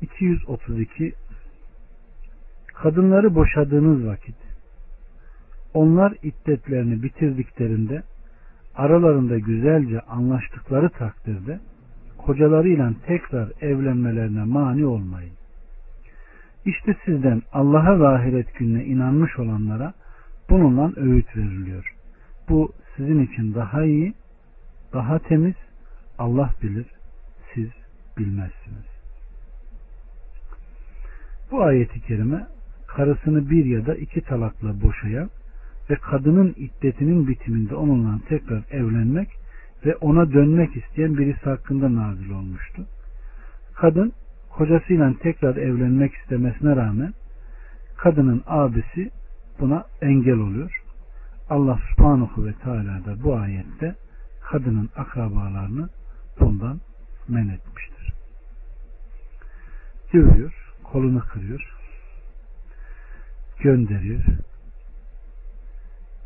232 0.03 1.13
Kadınları 2.83 3.35
boşadığınız 3.35 4.07
vakit 4.07 4.35
onlar 5.75 6.15
iddetlerini 6.23 7.03
bitirdiklerinde 7.03 8.03
aralarında 8.75 9.39
güzelce 9.39 10.01
anlaştıkları 10.01 10.89
takdirde 10.89 11.61
kocalarıyla 12.19 12.93
tekrar 13.07 13.49
evlenmelerine 13.61 14.45
mani 14.45 14.87
olmayın. 14.87 15.33
İşte 16.65 16.97
sizden 17.05 17.43
Allah'a 17.53 18.01
ve 18.01 18.09
ahiret 18.09 18.55
gününe 18.55 18.85
inanmış 18.85 19.39
olanlara 19.39 19.95
bununla 20.51 20.93
öğüt 20.97 21.37
veriliyor. 21.37 21.95
Bu 22.49 22.73
sizin 22.97 23.27
için 23.27 23.55
daha 23.55 23.85
iyi, 23.85 24.15
daha 24.93 25.19
temiz, 25.19 25.57
Allah 26.19 26.51
bilir, 26.63 26.87
siz 27.55 27.71
bilmezsiniz. 28.19 28.87
Bu 31.51 31.63
ayeti 31.63 32.01
kerime 32.01 32.47
karısını 32.97 33.51
bir 33.51 33.65
ya 33.65 33.87
da 33.87 33.95
iki 33.95 34.21
talakla 34.21 34.83
boşayan 34.83 35.31
ve 35.91 35.95
kadının 35.95 36.55
iddetinin 36.57 37.29
bitiminde 37.29 37.75
onunla 37.75 38.19
tekrar 38.29 38.63
evlenmek 38.71 39.29
ve 39.87 39.97
ona 39.97 40.33
dönmek 40.33 40.77
isteyen 40.77 41.19
birisi 41.19 41.45
hakkında 41.45 41.95
nazil 41.95 42.31
olmuştu. 42.31 42.87
Kadın 43.75 44.13
kocasıyla 44.51 45.15
tekrar 45.23 45.57
evlenmek 45.57 46.15
istemesine 46.15 46.77
rağmen 46.77 47.13
kadının 47.97 48.43
abisi 48.47 49.11
buna 49.61 49.85
engel 50.03 50.39
oluyor. 50.39 50.83
Allah 51.51 51.79
subhanahu 51.91 52.47
ve 52.47 52.53
teala 52.53 53.05
da 53.05 53.23
bu 53.25 53.37
ayette 53.37 53.95
kadının 54.51 54.91
akrabalarını 54.97 55.89
bundan 56.41 56.81
men 57.29 57.49
etmiştir. 57.49 58.13
Dövüyor, 60.13 60.73
kolunu 60.85 61.21
kırıyor, 61.21 61.82
gönderiyor, 63.63 64.23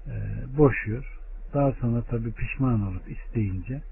e, 0.07 0.15
boşuyor. 0.59 1.13
Daha 1.55 1.73
sonra 1.73 2.03
tabi 2.03 2.33
pişman 2.33 2.83
olup 2.87 3.11
isteyince 3.11 3.83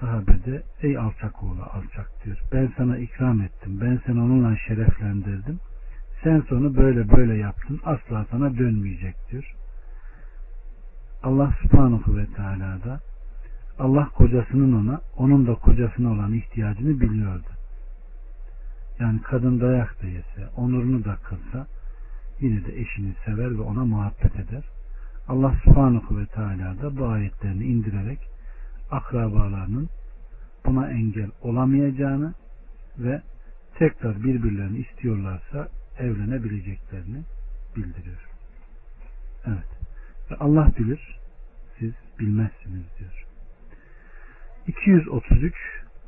sahabede 0.00 0.62
ey 0.82 0.98
alçak 0.98 1.42
oğlu 1.42 1.62
alçak 1.62 2.24
diyor. 2.24 2.38
Ben 2.52 2.72
sana 2.76 2.98
ikram 2.98 3.40
ettim. 3.42 3.80
Ben 3.80 4.00
seni 4.06 4.20
onunla 4.20 4.56
şereflendirdim. 4.68 5.60
Sen 6.24 6.40
sonu 6.40 6.76
böyle 6.76 7.08
böyle 7.08 7.34
yaptın. 7.34 7.80
Asla 7.84 8.26
sana 8.30 8.58
dönmeyecek 8.58 9.14
diyor. 9.30 9.54
Allah 11.22 11.54
subhanahu 11.62 12.16
ve 12.16 12.26
teala 12.26 12.84
da 12.84 13.00
Allah 13.78 14.08
kocasının 14.08 14.72
ona, 14.72 15.00
onun 15.16 15.46
da 15.46 15.54
kocasına 15.54 16.12
olan 16.12 16.32
ihtiyacını 16.32 17.00
biliyordu. 17.00 17.48
Yani 19.00 19.22
kadın 19.22 19.60
dayak 19.60 20.02
da 20.02 20.06
yese, 20.06 20.48
onurunu 20.56 21.04
da 21.04 21.16
kırsa 21.16 21.66
yine 22.42 22.64
de 22.64 22.80
eşini 22.80 23.14
sever 23.24 23.50
ve 23.50 23.60
ona 23.60 23.84
muhabbet 23.84 24.34
eder. 24.36 24.64
Allah 25.28 25.54
subhanahu 25.64 26.18
ve 26.18 26.26
teala 26.26 26.82
da 26.82 26.96
bu 26.96 27.06
ayetlerini 27.06 27.64
indirerek 27.64 28.18
akrabalarının 28.90 29.88
buna 30.66 30.90
engel 30.90 31.30
olamayacağını 31.42 32.34
ve 32.98 33.22
tekrar 33.78 34.24
birbirlerini 34.24 34.78
istiyorlarsa 34.78 35.68
evlenebileceklerini 35.98 37.22
bildiriyor. 37.76 38.28
Evet. 39.46 39.68
Ve 40.30 40.36
Allah 40.36 40.72
bilir, 40.78 41.18
siz 41.78 41.92
bilmezsiniz 42.18 42.84
diyor. 42.98 43.26
233 44.66 45.54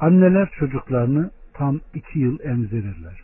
Anneler 0.01 0.51
çocuklarını 0.59 1.31
tam 1.53 1.81
iki 1.95 2.19
yıl 2.19 2.41
emzirirler. 2.41 3.23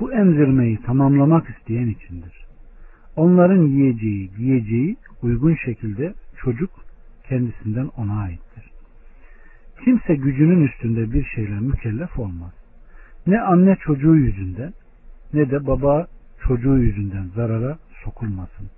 Bu 0.00 0.12
emzirmeyi 0.12 0.82
tamamlamak 0.82 1.50
isteyen 1.50 1.86
içindir. 1.86 2.46
Onların 3.16 3.62
yiyeceği, 3.62 4.30
giyeceği 4.38 4.96
uygun 5.22 5.54
şekilde 5.54 6.14
çocuk 6.36 6.70
kendisinden 7.28 7.90
ona 7.96 8.20
aittir. 8.20 8.70
Kimse 9.84 10.14
gücünün 10.14 10.66
üstünde 10.66 11.12
bir 11.12 11.24
şeyle 11.24 11.60
mükellef 11.60 12.18
olmaz. 12.18 12.52
Ne 13.26 13.40
anne 13.40 13.76
çocuğu 13.76 14.16
yüzünden 14.16 14.72
ne 15.32 15.50
de 15.50 15.66
baba 15.66 16.06
çocuğu 16.46 16.78
yüzünden 16.78 17.26
zarara 17.34 17.78
sokulmasın. 18.04 18.70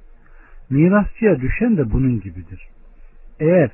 Mirasçıya 0.70 1.40
düşen 1.40 1.76
de 1.76 1.90
bunun 1.90 2.20
gibidir. 2.20 2.68
Eğer 3.40 3.70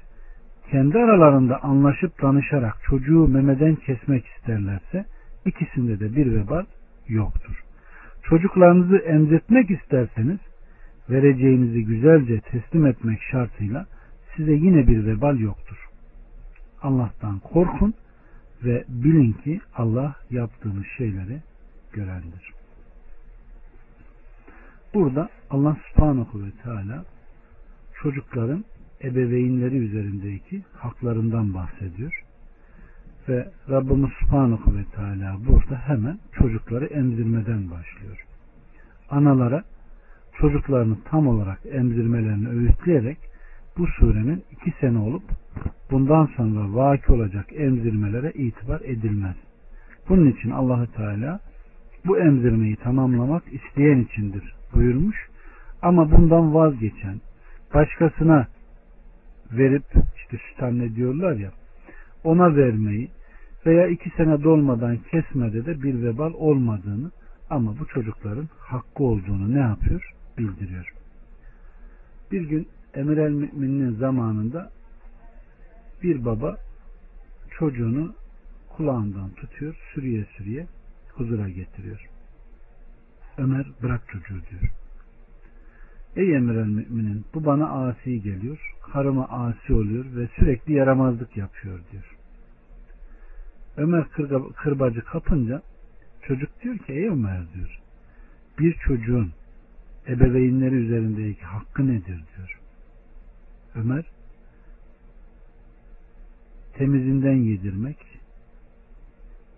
kendi 0.70 0.98
aralarında 0.98 1.62
anlaşıp 1.62 2.22
danışarak 2.22 2.74
çocuğu 2.82 3.28
memeden 3.28 3.74
kesmek 3.74 4.26
isterlerse 4.26 5.04
ikisinde 5.46 6.00
de 6.00 6.16
bir 6.16 6.32
vebal 6.32 6.64
yoktur. 7.08 7.64
Çocuklarınızı 8.22 8.96
emzetmek 8.96 9.70
isterseniz 9.70 10.38
vereceğinizi 11.10 11.84
güzelce 11.84 12.40
teslim 12.40 12.86
etmek 12.86 13.22
şartıyla 13.30 13.86
size 14.36 14.52
yine 14.52 14.86
bir 14.86 15.06
vebal 15.06 15.38
yoktur. 15.38 15.88
Allah'tan 16.82 17.38
korkun 17.38 17.94
ve 18.64 18.84
bilin 18.88 19.32
ki 19.32 19.60
Allah 19.74 20.14
yaptığınız 20.30 20.86
şeyleri 20.96 21.42
görendir. 21.92 22.52
Burada 24.94 25.28
Allah 25.50 25.76
subhanahu 25.88 26.44
ve 26.44 26.50
teala 26.62 27.04
çocukların 28.02 28.64
ebeveynleri 29.02 29.76
üzerindeki 29.76 30.62
haklarından 30.72 31.54
bahsediyor. 31.54 32.24
Ve 33.28 33.48
Rabbimiz 33.70 34.10
Subhanahu 34.20 34.76
ve 34.76 34.84
Teala 34.96 35.36
burada 35.48 35.76
hemen 35.76 36.18
çocukları 36.32 36.84
emzirmeden 36.84 37.70
başlıyor. 37.70 38.24
Analara 39.10 39.62
çocuklarını 40.40 40.96
tam 41.04 41.26
olarak 41.26 41.58
emzirmelerini 41.70 42.48
öğütleyerek 42.48 43.18
bu 43.78 43.86
surenin 43.86 44.44
iki 44.52 44.78
sene 44.80 44.98
olup 44.98 45.22
bundan 45.90 46.26
sonra 46.36 46.74
vaki 46.74 47.12
olacak 47.12 47.46
emzirmelere 47.52 48.32
itibar 48.32 48.80
edilmez. 48.80 49.36
Bunun 50.08 50.30
için 50.30 50.50
Allahü 50.50 50.86
Teala 50.92 51.40
bu 52.06 52.18
emzirmeyi 52.18 52.76
tamamlamak 52.76 53.42
isteyen 53.52 53.98
içindir 53.98 54.54
buyurmuş. 54.74 55.28
Ama 55.82 56.10
bundan 56.10 56.54
vazgeçen, 56.54 57.20
başkasına 57.74 58.46
verip 59.52 59.84
işte 60.16 60.36
süt 60.36 60.62
anne 60.62 60.94
diyorlar 60.94 61.36
ya 61.36 61.50
ona 62.24 62.56
vermeyi 62.56 63.08
veya 63.66 63.86
iki 63.86 64.10
sene 64.10 64.42
dolmadan 64.42 64.96
kesmede 64.96 65.66
de 65.66 65.82
bir 65.82 66.02
vebal 66.02 66.32
olmadığını 66.34 67.10
ama 67.50 67.78
bu 67.78 67.86
çocukların 67.86 68.48
hakkı 68.58 69.04
olduğunu 69.04 69.54
ne 69.54 69.60
yapıyor? 69.60 70.14
Bildiriyor. 70.38 70.92
Bir 72.32 72.40
gün 72.40 72.68
Emir 72.94 73.16
el 73.16 73.30
Mümin'in 73.30 73.94
zamanında 73.94 74.70
bir 76.02 76.24
baba 76.24 76.56
çocuğunu 77.50 78.14
kulağından 78.68 79.30
tutuyor, 79.30 79.76
sürüye 79.94 80.26
sürüye 80.36 80.66
huzura 81.14 81.48
getiriyor. 81.48 82.08
Ömer 83.38 83.66
bırak 83.82 84.08
çocuğu 84.08 84.42
diyor. 84.50 84.72
Ey 86.16 86.36
emir 86.36 86.54
el 86.54 86.66
müminin 86.66 87.24
bu 87.34 87.44
bana 87.44 87.70
asi 87.70 88.22
geliyor. 88.22 88.74
Karıma 88.92 89.28
asi 89.28 89.74
oluyor 89.74 90.04
ve 90.16 90.28
sürekli 90.38 90.72
yaramazlık 90.72 91.36
yapıyor 91.36 91.80
diyor. 91.92 92.17
Ömer 93.78 94.04
kırbacı 94.56 95.04
kapınca 95.04 95.62
çocuk 96.22 96.62
diyor 96.62 96.78
ki 96.78 96.92
ey 96.92 97.08
Ömer 97.08 97.52
diyor. 97.54 97.78
Bir 98.58 98.72
çocuğun 98.74 99.32
ebeveynleri 100.08 100.74
üzerindeki 100.74 101.44
hakkı 101.44 101.86
nedir 101.86 102.24
diyor. 102.36 102.60
Ömer 103.74 104.04
temizinden 106.74 107.36
yedirmek, 107.36 107.98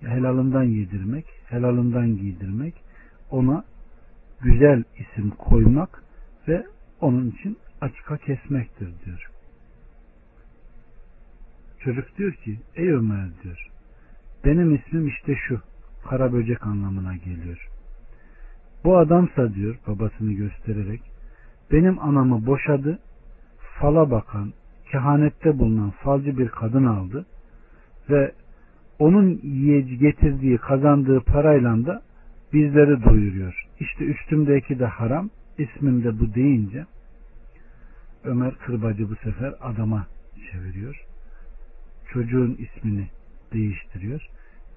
helalından 0.00 0.64
yedirmek, 0.64 1.26
helalından 1.46 2.16
giydirmek, 2.16 2.74
ona 3.30 3.64
güzel 4.40 4.84
isim 4.98 5.30
koymak 5.30 6.04
ve 6.48 6.66
onun 7.00 7.30
için 7.30 7.58
akika 7.80 8.16
kesmektir 8.16 8.88
diyor. 9.04 9.30
Çocuk 11.78 12.18
diyor 12.18 12.32
ki 12.32 12.60
ey 12.74 12.90
Ömer 12.90 13.28
diyor 13.42 13.69
benim 14.44 14.74
ismim 14.74 15.08
işte 15.08 15.34
şu 15.48 15.60
kara 16.08 16.32
böcek 16.32 16.66
anlamına 16.66 17.16
geliyor. 17.16 17.68
Bu 18.84 18.98
adamsa 18.98 19.54
diyor 19.54 19.78
babasını 19.86 20.32
göstererek 20.32 21.00
benim 21.72 21.98
anamı 21.98 22.46
boşadı 22.46 22.98
fala 23.78 24.10
bakan 24.10 24.52
kehanette 24.90 25.58
bulunan 25.58 25.90
falcı 25.90 26.38
bir 26.38 26.48
kadın 26.48 26.84
aldı 26.84 27.26
ve 28.10 28.32
onun 28.98 29.40
getirdiği 29.98 30.58
kazandığı 30.58 31.20
parayla 31.20 31.86
da 31.86 32.02
bizleri 32.52 33.04
doyuruyor. 33.04 33.66
İşte 33.80 34.04
üstümdeki 34.04 34.78
de 34.78 34.86
haram 34.86 35.30
ismim 35.58 36.04
de 36.04 36.20
bu 36.20 36.34
deyince 36.34 36.86
Ömer 38.24 38.54
Kırbacı 38.54 39.10
bu 39.10 39.16
sefer 39.16 39.54
adama 39.60 40.06
çeviriyor. 40.50 41.04
Çocuğun 42.12 42.58
ismini 42.58 43.08
değiştiriyor 43.52 44.26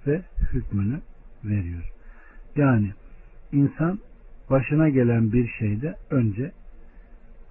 ve 0.07 0.21
hükmünü 0.53 1.01
veriyor. 1.43 1.91
Yani 2.55 2.93
insan 3.51 3.99
başına 4.49 4.89
gelen 4.89 5.33
bir 5.33 5.47
şeyde 5.47 5.95
önce 6.09 6.51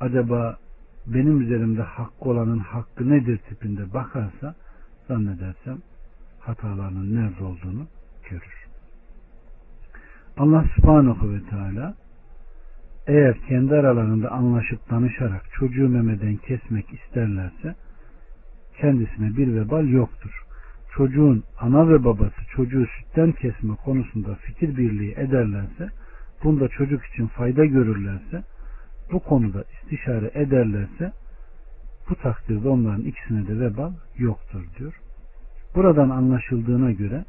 acaba 0.00 0.58
benim 1.06 1.40
üzerimde 1.40 1.82
hakkı 1.82 2.28
olanın 2.30 2.58
hakkı 2.58 3.10
nedir 3.10 3.38
tipinde 3.38 3.92
bakarsa 3.94 4.54
zannedersem 5.08 5.78
hatalarının 6.40 7.14
nerede 7.14 7.44
olduğunu 7.44 7.86
görür. 8.30 8.66
Allah 10.36 10.64
subhanahu 10.76 11.32
ve 11.34 11.42
teala 11.50 11.94
eğer 13.06 13.38
kendi 13.48 13.74
aralarında 13.74 14.30
anlaşıp 14.30 14.90
danışarak 14.90 15.42
çocuğu 15.52 15.88
memeden 15.88 16.36
kesmek 16.36 16.86
isterlerse 16.92 17.74
kendisine 18.80 19.36
bir 19.36 19.54
vebal 19.54 19.88
yoktur. 19.88 20.44
Çocuğun 20.96 21.44
ana 21.60 21.88
ve 21.88 22.04
babası 22.04 22.40
çocuğu 22.56 22.86
sütten 22.86 23.32
kesme 23.32 23.74
konusunda 23.84 24.34
fikir 24.34 24.76
birliği 24.76 25.12
ederlerse 25.12 25.88
bunda 26.44 26.68
çocuk 26.68 27.04
için 27.04 27.26
fayda 27.26 27.64
görürlerse 27.64 28.42
bu 29.12 29.20
konuda 29.20 29.64
istişare 29.72 30.30
ederlerse 30.34 31.12
bu 32.10 32.14
takdirde 32.14 32.68
onların 32.68 33.02
ikisine 33.02 33.46
de 33.48 33.60
vebal 33.60 33.92
yoktur 34.18 34.64
diyor. 34.78 35.00
Buradan 35.74 36.10
anlaşıldığına 36.10 36.92
göre 36.92 37.24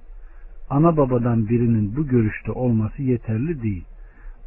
ana 0.69 0.97
babadan 0.97 1.49
birinin 1.49 1.95
bu 1.95 2.07
görüşte 2.07 2.51
olması 2.51 3.03
yeterli 3.03 3.63
değil. 3.63 3.85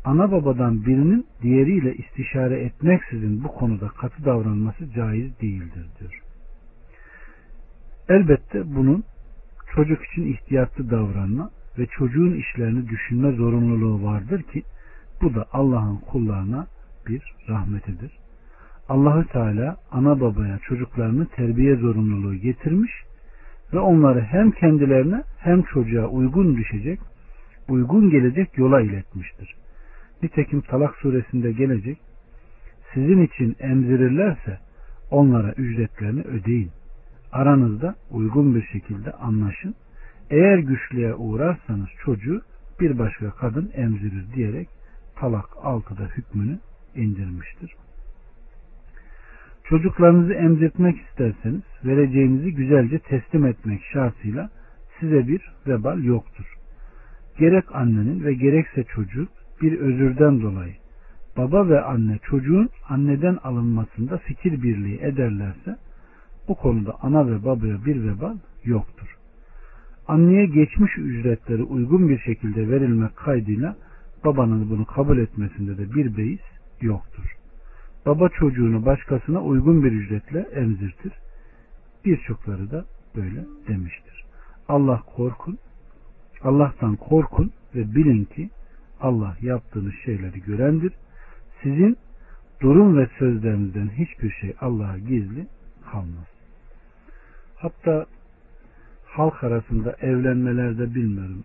Ana 0.05 0.33
babadan 0.33 0.87
birinin 0.87 1.27
diğeriyle 1.43 1.95
istişare 1.95 2.61
etmeksizin 2.61 3.45
bu 3.45 3.49
konuda 3.49 3.89
katı 3.89 4.25
davranması 4.25 4.91
caiz 4.91 5.41
değildir 5.41 5.87
diyor. 6.01 6.26
Elbette 8.09 8.75
bunun 8.77 9.05
çocuk 9.75 10.05
için 10.05 10.33
ihtiyatlı 10.33 10.91
davranma 10.91 11.51
ve 11.79 11.87
çocuğun 11.87 12.35
işlerini 12.35 12.89
düşünme 12.89 13.33
zorunluluğu 13.33 14.05
vardır 14.05 14.43
ki 14.43 14.63
bu 15.23 15.35
da 15.35 15.47
Allah'ın 15.53 15.97
kullarına 15.97 16.67
bir 17.09 17.23
rahmetidir. 17.49 18.13
Allahü 18.89 19.27
Teala 19.29 19.77
ana 19.91 20.21
babaya 20.21 20.59
çocuklarını 20.59 21.27
terbiye 21.27 21.77
zorunluluğu 21.77 22.35
getirmiş 22.35 22.93
ve 23.73 23.79
onları 23.79 24.21
hem 24.21 24.51
kendilerine 24.51 25.23
hem 25.39 25.63
çocuğa 25.63 26.07
uygun 26.07 26.57
düşecek, 26.57 27.01
uygun 27.69 28.11
gelecek 28.11 28.59
yola 28.59 28.81
iletmiştir. 28.81 29.55
Nitekim 30.23 30.61
Talak 30.61 30.95
suresinde 30.97 31.53
gelecek, 31.53 31.99
sizin 32.95 33.23
için 33.23 33.57
emzirirlerse 33.61 34.59
onlara 35.11 35.53
ücretlerini 35.53 36.21
ödeyin. 36.21 36.71
Aranızda 37.33 37.95
uygun 38.11 38.55
bir 38.55 38.63
şekilde 38.63 39.13
anlaşın. 39.13 39.75
Eğer 40.31 40.59
güçlüğe 40.59 41.15
uğrarsanız 41.15 41.89
çocuğu 42.05 42.43
bir 42.81 42.99
başka 42.99 43.31
kadın 43.31 43.71
emzirir 43.75 44.33
diyerek 44.35 44.69
Talak 45.17 45.45
6'da 45.45 46.05
hükmünü 46.05 46.59
indirmiştir. 46.95 47.73
Çocuklarınızı 49.65 50.33
emzirtmek 50.33 51.01
isterseniz 51.01 51.63
vereceğinizi 51.85 52.55
güzelce 52.55 52.99
teslim 52.99 53.47
etmek 53.47 53.81
şartıyla 53.93 54.51
size 55.01 55.29
bir 55.29 55.53
vebal 55.67 56.05
yoktur. 56.05 56.55
Gerek 57.39 57.65
annenin 57.75 58.25
ve 58.25 58.35
gerekse 58.35 58.85
çocuk 58.85 59.29
bir 59.63 59.79
özürden 59.79 60.43
dolayı 60.43 60.75
baba 61.37 61.69
ve 61.69 61.81
anne 61.81 62.19
çocuğun 62.23 62.69
anneden 62.89 63.39
alınmasında 63.45 64.19
fikir 64.19 64.63
birliği 64.63 64.99
ederlerse 65.01 65.77
bu 66.49 66.55
konuda 66.55 66.97
ana 67.03 67.27
ve 67.27 67.45
babaya 67.45 67.85
bir 67.85 68.09
vebal 68.09 68.37
yoktur. 68.65 69.17
Anneye 70.09 70.47
geçmiş 70.47 70.99
ücretleri 70.99 71.63
uygun 71.63 72.09
bir 72.09 72.19
şekilde 72.19 72.69
verilmek 72.69 73.17
kaydıyla 73.17 73.77
babanın 74.25 74.71
bunu 74.71 74.85
kabul 74.85 75.19
etmesinde 75.19 75.79
de 75.79 75.95
bir 75.95 76.17
beis 76.17 76.41
yoktur. 76.81 77.37
Baba 78.07 78.29
çocuğunu 78.29 78.87
başkasına 78.87 79.43
uygun 79.43 79.85
bir 79.85 79.93
ücretle 79.93 80.41
emzirtir. 80.41 81.13
Birçokları 82.05 82.71
da 82.71 82.85
böyle 83.17 83.45
demiştir. 83.69 84.25
Allah 84.69 85.03
korkun, 85.17 85.59
Allah'tan 86.43 86.97
korkun 86.97 87.53
ve 87.75 87.95
bilin 87.95 88.25
ki 88.25 88.51
Allah 89.01 89.37
yaptığınız 89.43 89.95
şeyleri 90.05 90.41
görendir. 90.41 90.93
Sizin 91.63 91.97
durum 92.61 92.99
ve 92.99 93.09
sözlerinizden 93.19 93.89
hiçbir 93.89 94.31
şey 94.31 94.55
Allah'a 94.61 94.99
gizli 94.99 95.47
kalmaz. 95.93 96.36
Hatta 97.57 98.07
halk 99.05 99.45
arasında 99.45 99.97
evlenmelerde 100.01 100.95
bilmiyorum 100.95 101.45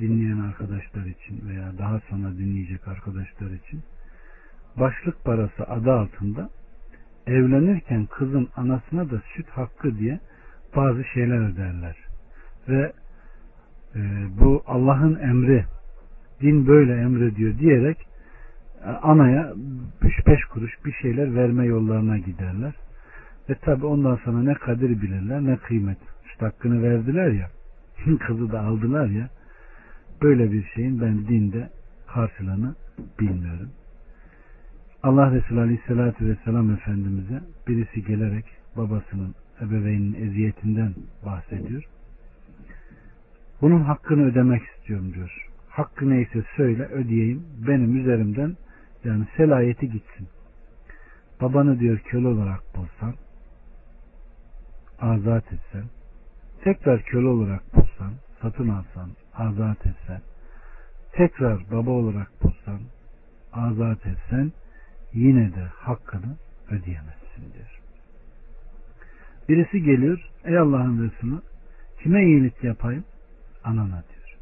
dinleyen 0.00 0.38
arkadaşlar 0.38 1.06
için 1.06 1.48
veya 1.48 1.78
daha 1.78 2.00
sonra 2.00 2.32
dinleyecek 2.38 2.88
arkadaşlar 2.88 3.50
için 3.50 3.82
başlık 4.76 5.24
parası 5.24 5.64
adı 5.64 5.92
altında 5.92 6.50
evlenirken 7.26 8.06
kızın 8.06 8.48
anasına 8.56 9.10
da 9.10 9.22
süt 9.36 9.48
hakkı 9.48 9.98
diye 9.98 10.20
bazı 10.76 11.04
şeyler 11.04 11.52
öderler. 11.52 11.96
Ve 12.68 12.92
e, 13.94 14.00
bu 14.40 14.62
Allah'ın 14.66 15.18
emri 15.18 15.64
din 16.40 16.66
böyle 16.66 17.00
emrediyor 17.00 17.58
diyerek 17.58 17.98
e, 18.84 18.88
anaya 18.88 19.52
3-5 20.02 20.48
kuruş 20.48 20.84
bir 20.84 20.92
şeyler 20.92 21.34
verme 21.34 21.66
yollarına 21.66 22.18
giderler. 22.18 22.74
Ve 23.50 23.54
tabi 23.54 23.86
ondan 23.86 24.16
sonra 24.16 24.42
ne 24.42 24.54
kadir 24.54 25.02
bilirler 25.02 25.40
ne 25.40 25.56
kıymet. 25.56 25.98
İşte 26.26 26.44
hakkını 26.44 26.82
verdiler 26.82 27.30
ya 27.30 27.50
kızı 28.26 28.52
da 28.52 28.60
aldılar 28.60 29.06
ya 29.06 29.28
böyle 30.22 30.52
bir 30.52 30.64
şeyin 30.74 31.00
ben 31.00 31.28
dinde 31.28 31.70
karşılığını 32.06 32.74
bilmiyorum. 33.20 33.70
Allah 35.02 35.30
Resulü 35.30 35.60
Aleyhisselatü 35.60 36.28
Vesselam 36.28 36.70
Efendimiz'e 36.70 37.40
birisi 37.68 38.04
gelerek 38.04 38.44
babasının 38.76 39.34
ebeveynin 39.60 40.14
eziyetinden 40.14 40.94
bahsediyor. 41.26 41.84
Bunun 43.60 43.80
hakkını 43.80 44.24
ödemek 44.24 44.62
istiyorum 44.62 45.14
diyor. 45.14 45.48
Hakkı 45.68 46.10
neyse 46.10 46.42
söyle 46.56 46.84
ödeyeyim. 46.84 47.44
Benim 47.68 47.96
üzerimden 47.96 48.56
yani 49.04 49.24
selayeti 49.36 49.90
gitsin. 49.90 50.28
Babanı 51.40 51.80
diyor 51.80 51.98
köle 51.98 52.28
olarak 52.28 52.60
bulsan 52.76 53.14
azat 55.02 55.52
etsen 55.52 55.84
tekrar 56.64 57.02
köle 57.02 57.26
olarak 57.26 57.74
bulsan 57.74 58.12
satın 58.42 58.68
alsan 58.68 59.10
azat 59.34 59.86
etsen 59.86 60.20
tekrar 61.12 61.70
baba 61.70 61.90
olarak 61.90 62.42
bulsan 62.42 62.80
azat 63.52 64.06
etsen 64.06 64.52
yine 65.12 65.54
de 65.54 65.64
hakkını 65.74 66.36
ödeyemezsin. 66.70 67.22
Birisi 69.48 69.82
geliyor 69.82 70.30
ey 70.44 70.58
Allah'ın 70.58 71.04
Resulü 71.04 71.40
kime 72.02 72.24
iyilik 72.24 72.64
yapayım? 72.64 73.04
Anana 73.64 74.02
diyor. 74.08 74.36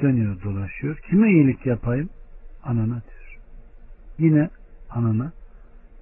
Dönüyor 0.00 0.42
dolaşıyor. 0.42 0.98
Kime 1.10 1.30
iyilik 1.30 1.66
yapayım? 1.66 2.08
Anana 2.64 3.02
diyor. 3.02 3.38
Yine 4.18 4.50
anana 4.90 5.32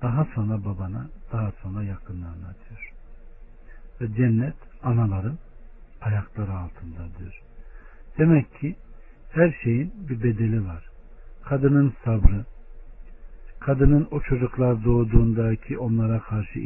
daha 0.03 0.25
sonra 0.35 0.65
babana 0.65 1.09
daha 1.33 1.53
sonra 1.63 1.83
yakınlarına 1.83 2.55
diyor. 2.69 2.93
Ve 4.01 4.15
cennet 4.15 4.55
anaların 4.83 5.39
ayakları 6.01 6.53
altında 6.53 7.19
diyor. 7.19 7.41
Demek 8.19 8.61
ki 8.61 8.77
her 9.33 9.59
şeyin 9.63 9.93
bir 10.09 10.23
bedeli 10.23 10.67
var. 10.67 10.85
Kadının 11.45 11.95
sabrı, 12.05 12.45
kadının 13.61 14.09
o 14.11 14.21
çocuklar 14.21 14.85
doğduğundaki 14.85 15.79
onlara 15.79 16.21
karşı 16.21 16.59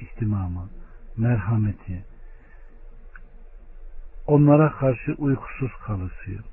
ihtimamı, 0.00 0.68
merhameti, 1.16 2.04
onlara 4.26 4.72
karşı 4.72 5.14
uykusuz 5.18 5.70
kalısı, 5.86 6.44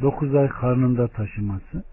dokuz 0.00 0.34
ay 0.34 0.48
karnında 0.48 1.08
taşıması, 1.08 1.84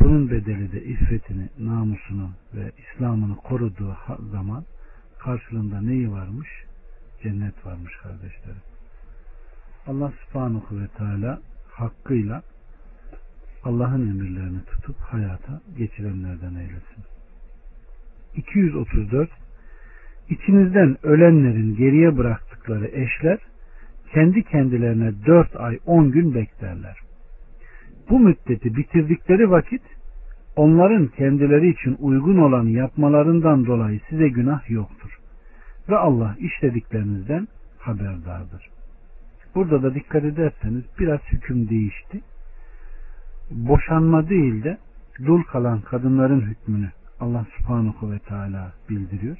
bunun 0.00 0.30
bedeli 0.30 0.72
de 0.72 0.84
iffetini, 0.84 1.48
namusunu 1.58 2.30
ve 2.54 2.72
İslam'ını 2.78 3.36
koruduğu 3.36 3.96
zaman 4.32 4.64
karşılığında 5.18 5.80
neyi 5.80 6.12
varmış? 6.12 6.48
Cennet 7.22 7.66
varmış 7.66 7.92
kardeşlerim. 8.02 8.62
Allah 9.86 10.12
subhanahu 10.24 10.80
ve 10.80 10.88
teala 10.88 11.40
hakkıyla 11.70 12.42
Allah'ın 13.64 14.10
emirlerini 14.10 14.64
tutup 14.64 14.96
hayata 15.00 15.60
geçirenlerden 15.78 16.54
eylesin. 16.54 17.04
234 18.34 19.30
İçinizden 20.30 20.96
ölenlerin 21.02 21.76
geriye 21.76 22.16
bıraktıkları 22.16 22.86
eşler 22.86 23.38
kendi 24.12 24.42
kendilerine 24.42 25.12
dört 25.26 25.56
ay 25.56 25.78
on 25.86 26.10
gün 26.10 26.34
beklerler. 26.34 26.96
Bu 28.10 28.18
müddeti 28.18 28.76
bitirdikleri 28.76 29.50
vakit 29.50 29.82
onların 30.56 31.06
kendileri 31.06 31.70
için 31.70 31.96
uygun 32.00 32.38
olanı 32.38 32.70
yapmalarından 32.70 33.66
dolayı 33.66 34.00
size 34.08 34.28
günah 34.28 34.70
yoktur. 34.70 35.18
Ve 35.88 35.96
Allah 35.96 36.36
işlediklerinizden 36.38 37.48
haberdardır. 37.78 38.70
Burada 39.54 39.82
da 39.82 39.94
dikkat 39.94 40.24
ederseniz 40.24 40.84
biraz 40.98 41.20
hüküm 41.32 41.68
değişti. 41.68 42.20
Boşanma 43.50 44.28
değil 44.28 44.64
de 44.64 44.78
dul 45.26 45.42
kalan 45.42 45.80
kadınların 45.80 46.40
hükmünü 46.40 46.90
Allah 47.20 47.46
subhanahu 47.56 48.10
ve 48.12 48.18
teala 48.18 48.72
bildiriyor. 48.90 49.36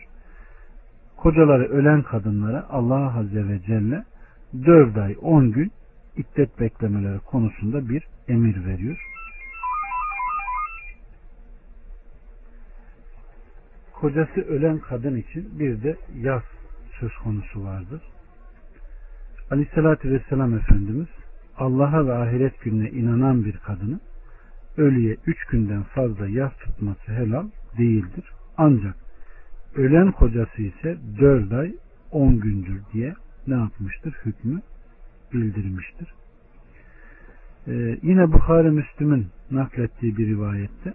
Kocaları 1.17 1.65
ölen 1.65 2.03
kadınlara 2.03 2.67
Allah 2.71 3.19
Azze 3.19 3.49
ve 3.49 3.61
Celle 3.67 4.05
4 4.67 4.99
ay 4.99 5.17
10 5.21 5.53
gün 5.53 5.73
iddet 6.17 6.61
beklemeleri 6.61 7.19
konusunda 7.19 7.89
bir 7.89 8.03
emir 8.31 8.65
veriyor. 8.65 9.07
Kocası 13.93 14.41
ölen 14.41 14.79
kadın 14.79 15.17
için 15.17 15.59
bir 15.59 15.83
de 15.83 15.97
yaz 16.15 16.43
söz 17.01 17.17
konusu 17.17 17.65
vardır. 17.65 18.03
Aleyhissalatü 19.51 20.11
Vesselam 20.11 20.55
Efendimiz 20.55 21.09
Allah'a 21.57 22.07
ve 22.07 22.13
ahiret 22.13 22.61
gününe 22.61 22.91
inanan 22.91 23.45
bir 23.45 23.57
kadını 23.57 24.01
ölüye 24.77 25.17
üç 25.27 25.45
günden 25.45 25.83
fazla 25.83 26.29
yaz 26.29 26.53
tutması 26.53 27.13
helal 27.13 27.47
değildir. 27.79 28.25
Ancak 28.57 28.95
ölen 29.75 30.13
kocası 30.13 30.63
ise 30.63 30.99
dört 31.21 31.53
ay 31.53 31.75
on 32.11 32.41
gündür 32.41 32.83
diye 32.93 33.15
ne 33.47 33.55
yapmıştır? 33.55 34.15
Hükmü 34.25 34.61
bildirmiştir. 35.33 36.20
Ee, 37.69 37.99
yine 38.03 38.33
Bukhari 38.33 38.71
Müslüm'ün 38.71 39.27
naklettiği 39.51 40.17
bir 40.17 40.27
rivayette 40.27 40.95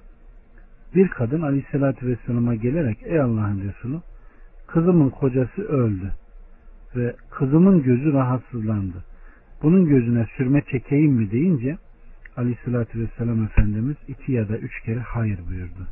bir 0.95 1.07
kadın 1.07 1.41
aleyhissalatü 1.41 2.07
vesselama 2.07 2.55
gelerek 2.55 2.97
ey 3.03 3.21
Allah'ın 3.21 3.61
Resulü 3.69 4.01
kızımın 4.67 5.09
kocası 5.09 5.61
öldü 5.61 6.13
ve 6.95 7.15
kızımın 7.31 7.83
gözü 7.83 8.13
rahatsızlandı. 8.13 9.03
Bunun 9.63 9.85
gözüne 9.85 10.25
sürme 10.37 10.61
çekeyim 10.71 11.13
mi 11.13 11.31
deyince 11.31 11.77
aleyhissalatü 12.37 12.99
vesselam 12.99 13.43
Efendimiz 13.43 13.95
iki 14.07 14.31
ya 14.31 14.49
da 14.49 14.57
üç 14.57 14.81
kere 14.81 14.99
hayır 14.99 15.39
buyurdu. 15.49 15.87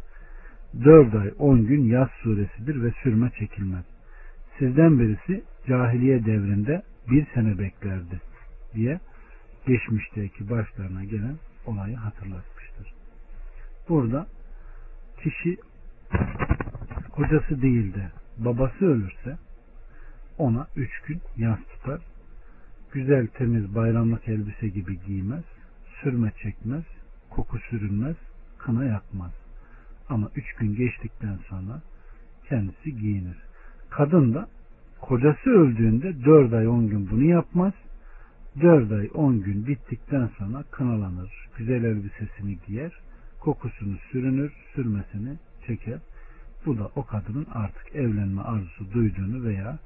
Dört 0.85 1.15
ay 1.15 1.31
on 1.39 1.65
gün 1.65 1.83
yaz 1.83 2.09
suresidir 2.23 2.83
ve 2.83 2.91
sürme 3.03 3.31
çekilmez. 3.39 3.85
Sizden 4.59 4.99
birisi 4.99 5.43
cahiliye 5.67 6.25
devrinde 6.25 6.81
bir 7.11 7.25
sene 7.33 7.59
beklerdi 7.59 8.21
diye 8.75 8.99
geçmişteki 9.67 10.49
başlarına 10.49 11.03
gelen 11.03 11.37
olayı 11.65 11.95
hatırlatmıştır. 11.95 12.93
Burada 13.89 14.27
kişi 15.23 15.57
kocası 17.11 17.61
değil 17.61 17.93
de 17.93 18.11
babası 18.37 18.85
ölürse 18.85 19.37
ona 20.37 20.67
üç 20.75 21.01
gün 21.07 21.21
yaz 21.37 21.59
tutar. 21.59 22.01
Güzel 22.91 23.27
temiz 23.27 23.75
bayramlık 23.75 24.27
elbise 24.27 24.67
gibi 24.67 24.99
giymez. 25.05 25.43
Sürme 26.01 26.31
çekmez. 26.43 26.83
Koku 27.29 27.59
sürünmez. 27.69 28.15
Kına 28.57 28.85
yakmaz. 28.85 29.31
Ama 30.09 30.29
üç 30.35 30.53
gün 30.53 30.75
geçtikten 30.75 31.39
sonra 31.49 31.81
kendisi 32.49 32.97
giyinir. 32.97 33.37
Kadın 33.89 34.33
da 34.33 34.47
kocası 35.01 35.49
öldüğünde 35.49 36.25
dört 36.25 36.53
ay 36.53 36.67
on 36.67 36.87
gün 36.87 37.09
bunu 37.11 37.23
yapmaz. 37.23 37.73
Dört 38.61 38.91
ay 38.91 39.09
on 39.13 39.41
gün 39.41 39.67
bittikten 39.67 40.29
sonra 40.37 40.63
kınalanır. 40.71 41.31
Güzel 41.57 41.83
elbisesini 41.83 42.57
giyer. 42.67 42.91
Kokusunu 43.39 43.97
sürünür. 44.11 44.53
Sürmesini 44.75 45.37
çeker. 45.67 45.99
Bu 46.65 46.77
da 46.77 46.89
o 46.95 47.05
kadının 47.05 47.47
artık 47.53 47.95
evlenme 47.95 48.41
arzusu 48.41 48.93
duyduğunu 48.93 49.43
veya 49.43 49.79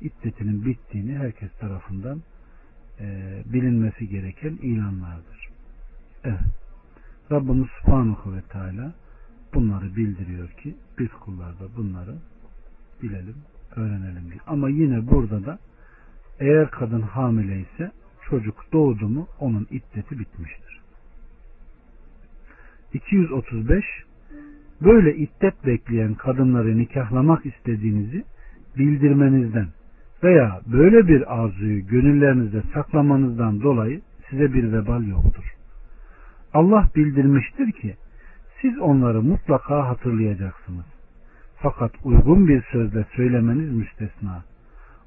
iddetinin 0.00 0.64
bittiğini 0.64 1.18
herkes 1.18 1.50
tarafından 1.60 2.22
e, 3.00 3.38
bilinmesi 3.46 4.08
gereken 4.08 4.58
ilanlardır. 4.62 5.48
Evet. 6.24 6.40
Rabbimiz 7.32 7.68
Subhanahu 7.80 8.34
ve 8.36 8.42
Teala 8.42 8.92
bunları 9.54 9.96
bildiriyor 9.96 10.48
ki 10.48 10.76
biz 10.98 11.08
kullarda 11.08 11.76
bunları 11.76 12.14
bilelim, 13.02 13.36
öğrenelim 13.76 14.30
diye. 14.30 14.40
Ama 14.46 14.68
yine 14.68 15.10
burada 15.10 15.46
da 15.46 15.58
eğer 16.40 16.70
kadın 16.70 17.02
hamile 17.02 17.60
ise 17.60 17.92
çocuk 18.30 18.72
doğdu 18.72 19.08
mu 19.08 19.28
onun 19.40 19.66
iddeti 19.70 20.18
bitmiştir. 20.18 20.80
235 22.92 23.84
Böyle 24.84 25.16
iddet 25.16 25.66
bekleyen 25.66 26.14
kadınları 26.14 26.78
nikahlamak 26.78 27.46
istediğinizi 27.46 28.24
bildirmenizden 28.78 29.66
veya 30.24 30.60
böyle 30.66 31.08
bir 31.08 31.42
arzuyu 31.42 31.86
gönüllerinizde 31.86 32.62
saklamanızdan 32.74 33.62
dolayı 33.62 34.00
size 34.30 34.54
bir 34.54 34.72
vebal 34.72 35.06
yoktur. 35.06 35.54
Allah 36.54 36.88
bildirmiştir 36.96 37.72
ki 37.72 37.96
siz 38.60 38.78
onları 38.78 39.22
mutlaka 39.22 39.88
hatırlayacaksınız. 39.88 40.86
Fakat 41.56 41.92
uygun 42.04 42.48
bir 42.48 42.62
sözle 42.72 43.04
söylemeniz 43.16 43.72
müstesna. 43.72 44.44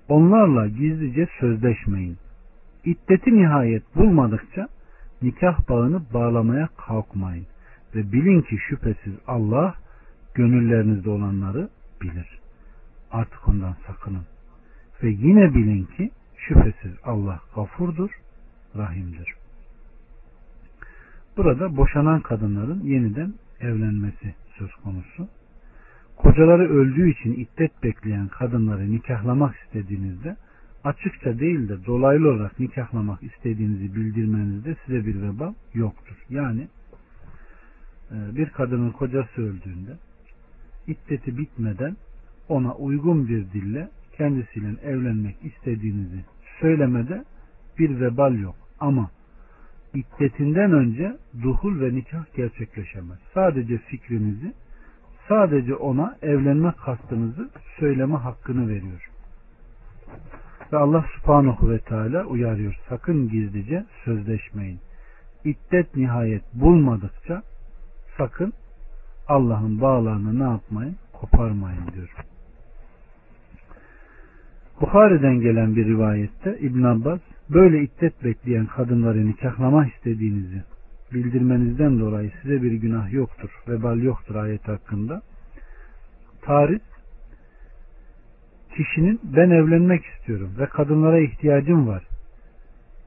Onlarla 0.09 0.67
gizlice 0.67 1.27
sözleşmeyin. 1.39 2.17
İddeti 2.85 3.35
nihayet 3.35 3.95
bulmadıkça 3.95 4.67
nikah 5.21 5.69
bağını 5.69 6.01
bağlamaya 6.13 6.69
kalkmayın. 6.77 7.45
Ve 7.95 8.11
bilin 8.11 8.41
ki 8.41 8.57
şüphesiz 8.69 9.13
Allah 9.27 9.75
gönüllerinizde 10.33 11.09
olanları 11.09 11.69
bilir. 12.01 12.39
Artık 13.11 13.47
ondan 13.47 13.75
sakının. 13.87 14.25
Ve 15.03 15.09
yine 15.09 15.55
bilin 15.55 15.85
ki 15.85 16.11
şüphesiz 16.37 16.91
Allah 17.03 17.39
gafurdur, 17.55 18.09
rahimdir. 18.75 19.33
Burada 21.37 21.77
boşanan 21.77 22.21
kadınların 22.21 22.79
yeniden 22.83 23.33
evlenmesi 23.59 24.35
söz 24.57 24.75
konusu. 24.75 25.27
Kocaları 26.15 26.69
öldüğü 26.69 27.11
için 27.11 27.33
iddet 27.33 27.83
bekleyen 27.83 28.27
kadınları 28.27 28.91
nikahlamak 28.91 29.55
istediğinizde 29.55 30.35
açıkça 30.85 31.39
değil 31.39 31.69
de 31.69 31.85
dolaylı 31.85 32.29
olarak 32.29 32.59
nikahlamak 32.59 33.23
istediğinizi 33.23 33.95
bildirmenizde 33.95 34.75
size 34.85 35.05
bir 35.05 35.21
veba 35.21 35.55
yoktur. 35.73 36.15
Yani 36.29 36.67
e, 38.11 38.35
bir 38.35 38.49
kadının 38.49 38.91
kocası 38.91 39.41
öldüğünde 39.41 39.97
iddeti 40.87 41.37
bitmeden 41.37 41.97
ona 42.49 42.75
uygun 42.75 43.27
bir 43.27 43.51
dille 43.51 43.89
kendisiyle 44.17 44.67
evlenmek 44.83 45.35
istediğinizi 45.43 46.25
söylemede 46.61 47.23
bir 47.79 47.99
vebal 47.99 48.39
yok. 48.39 48.55
Ama 48.79 49.09
iddetinden 49.93 50.71
önce 50.71 51.17
duhul 51.43 51.81
ve 51.81 51.95
nikah 51.95 52.35
gerçekleşemez. 52.35 53.19
Sadece 53.33 53.77
fikrinizi, 53.77 54.53
sadece 55.29 55.75
ona 55.75 56.17
evlenme 56.21 56.71
kastınızı 56.71 57.49
söyleme 57.79 58.15
hakkını 58.15 58.69
veriyor. 58.69 59.14
Ve 60.73 60.77
Allah 60.77 61.05
subhanahu 61.15 61.69
ve 61.69 61.79
teala 61.79 62.25
uyarıyor. 62.25 62.75
Sakın 62.89 63.29
gizlice 63.29 63.85
sözleşmeyin. 64.05 64.79
İddet 65.43 65.95
nihayet 65.95 66.43
bulmadıkça 66.53 67.41
sakın 68.17 68.53
Allah'ın 69.27 69.81
bağlarını 69.81 70.39
ne 70.39 70.43
yapmayın? 70.43 70.95
Koparmayın 71.13 71.87
diyor. 71.93 72.09
Bukhari'den 74.81 75.39
gelen 75.39 75.75
bir 75.75 75.85
rivayette 75.85 76.57
İbn 76.59 76.83
Abbas 76.83 77.19
böyle 77.49 77.81
iddet 77.81 78.23
bekleyen 78.23 78.65
kadınları 78.65 79.27
nikahlamak 79.27 79.93
istediğinizi 79.95 80.63
bildirmenizden 81.13 81.99
dolayı 81.99 82.31
size 82.41 82.63
bir 82.63 82.71
günah 82.71 83.13
yoktur, 83.13 83.49
vebal 83.67 84.03
yoktur 84.03 84.35
ayet 84.35 84.67
hakkında. 84.67 85.21
Tarih 86.41 86.79
kişinin 88.75 89.19
ben 89.23 89.49
evlenmek 89.49 90.05
istiyorum 90.05 90.51
ve 90.59 90.65
kadınlara 90.65 91.19
ihtiyacım 91.19 91.87
var. 91.87 92.03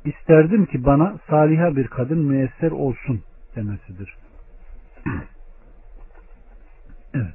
İsterdim 0.04 0.66
ki 0.66 0.84
bana 0.84 1.18
saliha 1.30 1.76
bir 1.76 1.86
kadın 1.86 2.18
müyesser 2.18 2.70
olsun 2.70 3.22
demesidir. 3.56 4.14
evet. 7.14 7.34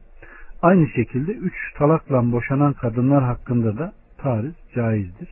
Aynı 0.62 0.88
şekilde 0.88 1.32
üç 1.32 1.54
talakla 1.78 2.32
boşanan 2.32 2.74
kadınlar 2.74 3.24
hakkında 3.24 3.78
da 3.78 3.93
tariz 4.17 4.54
caizdir. 4.76 5.30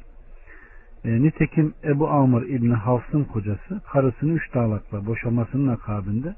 E, 1.05 1.21
nitekim 1.21 1.73
Ebu 1.83 2.09
Amr 2.09 2.41
İbni 2.41 2.73
Hafs'ın 2.73 3.23
kocası 3.23 3.81
karısını 3.91 4.33
üç 4.33 4.53
dağlakla 4.53 5.05
boşamasının 5.05 5.67
akabinde 5.67 6.35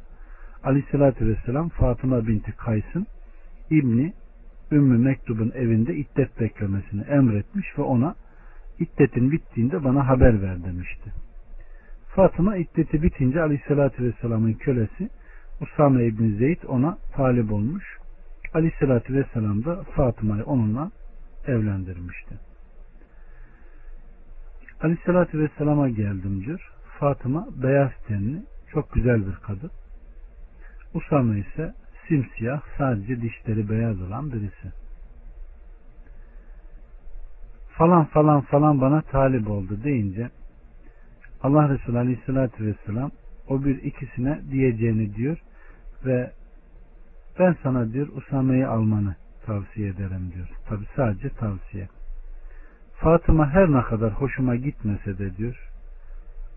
Aleyhisselatü 0.63 1.27
Vesselam 1.27 1.69
Fatıma 1.69 2.27
binti 2.27 2.51
Kays'ın 2.51 3.07
İbni 3.69 4.13
Ümmü 4.73 4.97
Mektub'un 4.97 5.51
evinde 5.55 5.95
iddet 5.95 6.39
beklemesini 6.39 7.01
emretmiş 7.01 7.77
ve 7.77 7.81
ona 7.81 8.15
iddetin 8.79 9.31
bittiğinde 9.31 9.83
bana 9.83 10.07
haber 10.07 10.41
ver 10.41 10.63
demişti. 10.63 11.13
Fatıma 12.15 12.57
iddeti 12.57 13.03
bitince 13.03 13.41
Aleyhisselatü 13.41 14.03
Vesselam'ın 14.03 14.53
kölesi 14.53 15.09
Usame 15.61 16.05
İbni 16.05 16.37
Zeyd 16.37 16.63
ona 16.67 16.97
talip 17.15 17.53
olmuş. 17.53 17.97
Aleyhisselatü 18.53 19.13
Vesselam 19.13 19.65
da 19.65 19.83
Fatıma'yı 19.83 20.43
onunla 20.43 20.91
evlendirmişti. 21.47 22.35
Aleyhisselatü 24.81 25.39
Vesselam'a 25.39 25.89
geldim 25.89 26.43
diyor. 26.45 26.71
Fatıma 26.99 27.47
beyaz 27.63 27.91
tenli, 28.07 28.43
çok 28.71 28.93
güzel 28.93 29.27
bir 29.27 29.35
kadın. 29.35 29.71
Usame 30.93 31.39
ise 31.39 31.73
simsiyah, 32.13 32.61
sadece 32.77 33.21
dişleri 33.21 33.69
beyaz 33.69 34.01
olan 34.01 34.31
birisi. 34.31 34.71
Falan 37.69 38.05
falan 38.05 38.41
falan 38.41 38.81
bana 38.81 39.01
talip 39.01 39.49
oldu 39.49 39.83
deyince 39.83 40.29
Allah 41.43 41.69
Resulü 41.69 41.97
Aleyhisselatü 41.97 42.65
Vesselam 42.65 43.11
o 43.47 43.63
bir 43.63 43.83
ikisine 43.83 44.41
diyeceğini 44.51 45.15
diyor 45.15 45.37
ve 46.05 46.31
ben 47.39 47.55
sana 47.63 47.93
diyor 47.93 48.07
Usame'yi 48.07 48.67
almanı 48.67 49.15
tavsiye 49.45 49.89
ederim 49.89 50.31
diyor. 50.35 50.49
Tabi 50.69 50.85
sadece 50.95 51.29
tavsiye. 51.29 51.87
Fatıma 52.95 53.49
her 53.49 53.71
ne 53.71 53.81
kadar 53.81 54.11
hoşuma 54.11 54.55
gitmese 54.55 55.17
de 55.17 55.37
diyor 55.37 55.69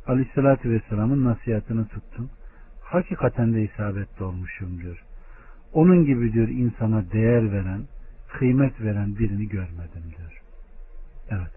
Aleyhisselatü 0.06 0.70
Vesselam'ın 0.70 1.24
nasihatini 1.24 1.88
tuttum. 1.88 2.30
Hakikaten 2.80 3.54
de 3.54 3.62
isabetli 3.62 4.24
olmuşum 4.24 4.80
diyor. 4.82 5.05
Onun 5.76 6.04
gibi 6.04 6.32
diyor 6.32 6.48
insana 6.48 7.04
değer 7.12 7.52
veren, 7.52 7.80
kıymet 8.38 8.80
veren 8.80 9.16
birini 9.18 9.48
görmedim 9.48 10.02
diyor. 10.16 10.42
Evet. 11.30 11.52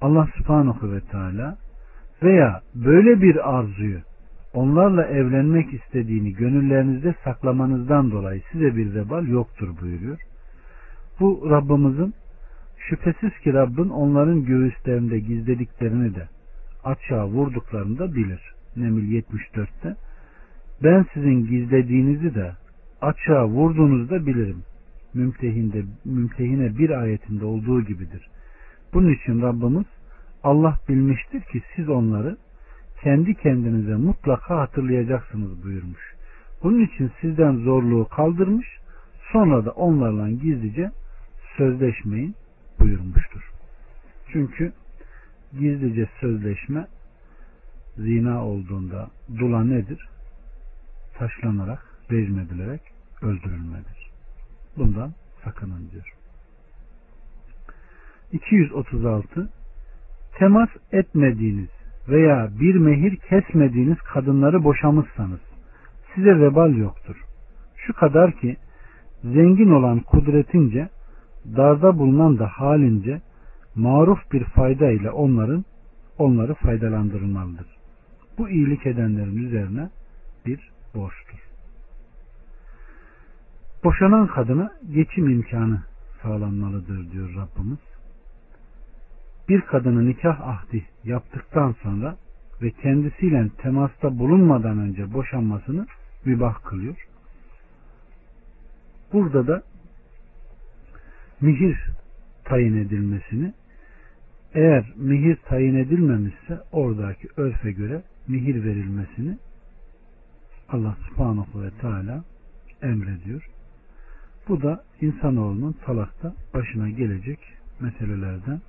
Allah 0.00 0.28
subhanahu 0.36 0.92
ve 0.92 1.00
teala 1.00 1.58
veya 2.22 2.60
böyle 2.74 3.22
bir 3.22 3.58
arzuyu 3.58 4.00
onlarla 4.54 5.06
evlenmek 5.06 5.74
istediğini 5.74 6.32
gönüllerinizde 6.32 7.14
saklamanızdan 7.24 8.10
dolayı 8.10 8.42
size 8.52 8.76
bir 8.76 8.94
vebal 8.94 9.26
yoktur 9.26 9.68
buyuruyor. 9.80 10.18
Bu 11.20 11.50
Rabbimizin 11.50 12.14
şüphesiz 12.78 13.38
ki 13.38 13.52
Rabbin 13.52 13.88
onların 13.88 14.44
göğüslerinde 14.44 15.18
gizlediklerini 15.18 16.14
de 16.14 16.28
açığa 16.84 17.26
vurduklarını 17.28 17.98
da 17.98 18.14
bilir. 18.14 18.40
Nemil 18.76 19.22
74'te 19.22 19.96
ben 20.82 21.06
sizin 21.14 21.46
gizlediğinizi 21.46 22.34
de 22.34 22.52
açığa 23.00 23.46
vurduğunuzu 23.48 24.10
da 24.10 24.26
bilirim. 24.26 24.62
Mümtehinde, 25.14 25.84
mümtehine 26.04 26.78
bir 26.78 26.90
ayetinde 26.90 27.44
olduğu 27.44 27.82
gibidir. 27.82 28.28
Bunun 28.94 29.12
için 29.12 29.42
Rabbimiz 29.42 29.86
Allah 30.42 30.78
bilmiştir 30.88 31.40
ki 31.40 31.62
siz 31.76 31.88
onları 31.88 32.36
kendi 33.02 33.34
kendinize 33.34 33.94
mutlaka 33.94 34.60
hatırlayacaksınız 34.60 35.64
buyurmuş. 35.64 36.14
Bunun 36.62 36.84
için 36.84 37.10
sizden 37.20 37.56
zorluğu 37.56 38.08
kaldırmış, 38.08 38.66
sonra 39.32 39.64
da 39.64 39.70
onlarla 39.70 40.30
gizlice 40.30 40.90
sözleşmeyin 41.56 42.34
buyurmuştur. 42.80 43.50
Çünkü 44.32 44.72
gizlice 45.52 46.08
sözleşme 46.20 46.86
zina 47.96 48.44
olduğunda 48.44 49.10
dula 49.38 49.64
nedir? 49.64 50.08
Taşlanarak, 51.18 51.84
rejim 52.10 52.38
edilerek 52.38 52.80
öldürülmedir. 53.22 54.10
Bundan 54.76 55.12
sakının 55.44 55.90
diyor. 55.90 56.14
236 58.32 59.50
Temas 60.38 60.68
etmediğiniz 60.92 61.68
veya 62.08 62.50
bir 62.60 62.74
mehir 62.74 63.16
kesmediğiniz 63.16 63.98
kadınları 63.98 64.64
boşamışsanız 64.64 65.40
size 66.14 66.40
vebal 66.40 66.76
yoktur. 66.76 67.16
Şu 67.76 67.92
kadar 67.92 68.32
ki 68.32 68.56
zengin 69.22 69.70
olan 69.70 70.00
kudretince 70.00 70.88
darda 71.56 71.98
bulunan 71.98 72.38
da 72.38 72.46
halince 72.46 73.20
maruf 73.74 74.32
bir 74.32 74.44
fayda 74.44 74.90
ile 74.90 75.10
onların 75.10 75.64
onları 76.18 76.54
faydalandırılmalıdır. 76.54 77.66
Bu 78.38 78.48
iyilik 78.48 78.86
edenlerin 78.86 79.36
üzerine 79.36 79.90
bir 80.46 80.70
borçtur. 80.94 81.38
Boşanan 83.84 84.26
kadına 84.26 84.72
geçim 84.94 85.28
imkanı 85.30 85.82
sağlanmalıdır 86.22 87.12
diyor 87.12 87.34
Rabbimiz 87.34 87.78
bir 89.48 89.60
kadını 89.60 90.08
nikah 90.08 90.40
ahdi 90.40 90.86
yaptıktan 91.04 91.74
sonra 91.82 92.16
ve 92.62 92.70
kendisiyle 92.70 93.48
temasta 93.62 94.18
bulunmadan 94.18 94.78
önce 94.78 95.12
boşanmasını 95.12 95.86
mübah 96.24 96.64
kılıyor. 96.64 97.08
Burada 99.12 99.46
da 99.46 99.62
mihir 101.40 101.78
tayin 102.44 102.76
edilmesini 102.76 103.52
eğer 104.54 104.92
mihir 104.96 105.36
tayin 105.36 105.74
edilmemişse 105.74 106.60
oradaki 106.72 107.28
örfe 107.36 107.72
göre 107.72 108.02
mihir 108.28 108.64
verilmesini 108.64 109.38
Allah 110.68 110.96
subhanahu 111.08 111.62
ve 111.62 111.70
teala 111.70 112.24
emrediyor. 112.82 113.48
Bu 114.48 114.62
da 114.62 114.84
insanoğlunun 115.00 115.72
talakta 115.72 116.34
başına 116.54 116.90
gelecek 116.90 117.38
meselelerden 117.80 118.60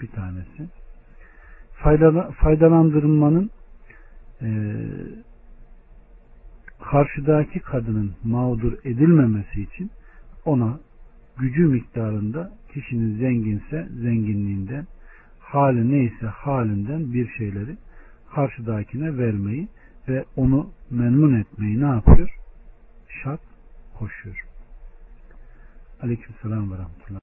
bir 0.00 0.08
tanesi. 0.08 0.68
Faydalandırılmanın 2.40 3.50
e, 4.42 4.48
karşıdaki 6.82 7.60
kadının 7.60 8.12
mağdur 8.24 8.72
edilmemesi 8.84 9.62
için 9.62 9.90
ona 10.44 10.80
gücü 11.38 11.66
miktarında 11.66 12.52
kişinin 12.72 13.18
zenginse 13.18 13.88
zenginliğinden 14.02 14.86
hali 15.38 15.90
neyse 15.90 16.26
halinden 16.26 17.12
bir 17.12 17.28
şeyleri 17.28 17.76
karşıdakine 18.34 19.18
vermeyi 19.18 19.68
ve 20.08 20.24
onu 20.36 20.70
memnun 20.92 21.40
etmeyi 21.40 21.80
ne 21.80 21.86
yapıyor? 21.86 22.38
Şart 23.22 23.40
koşuyor. 23.98 24.46
Aleykümselam 26.02 26.72
ve 26.72 26.78
rahmetullah. 26.78 27.20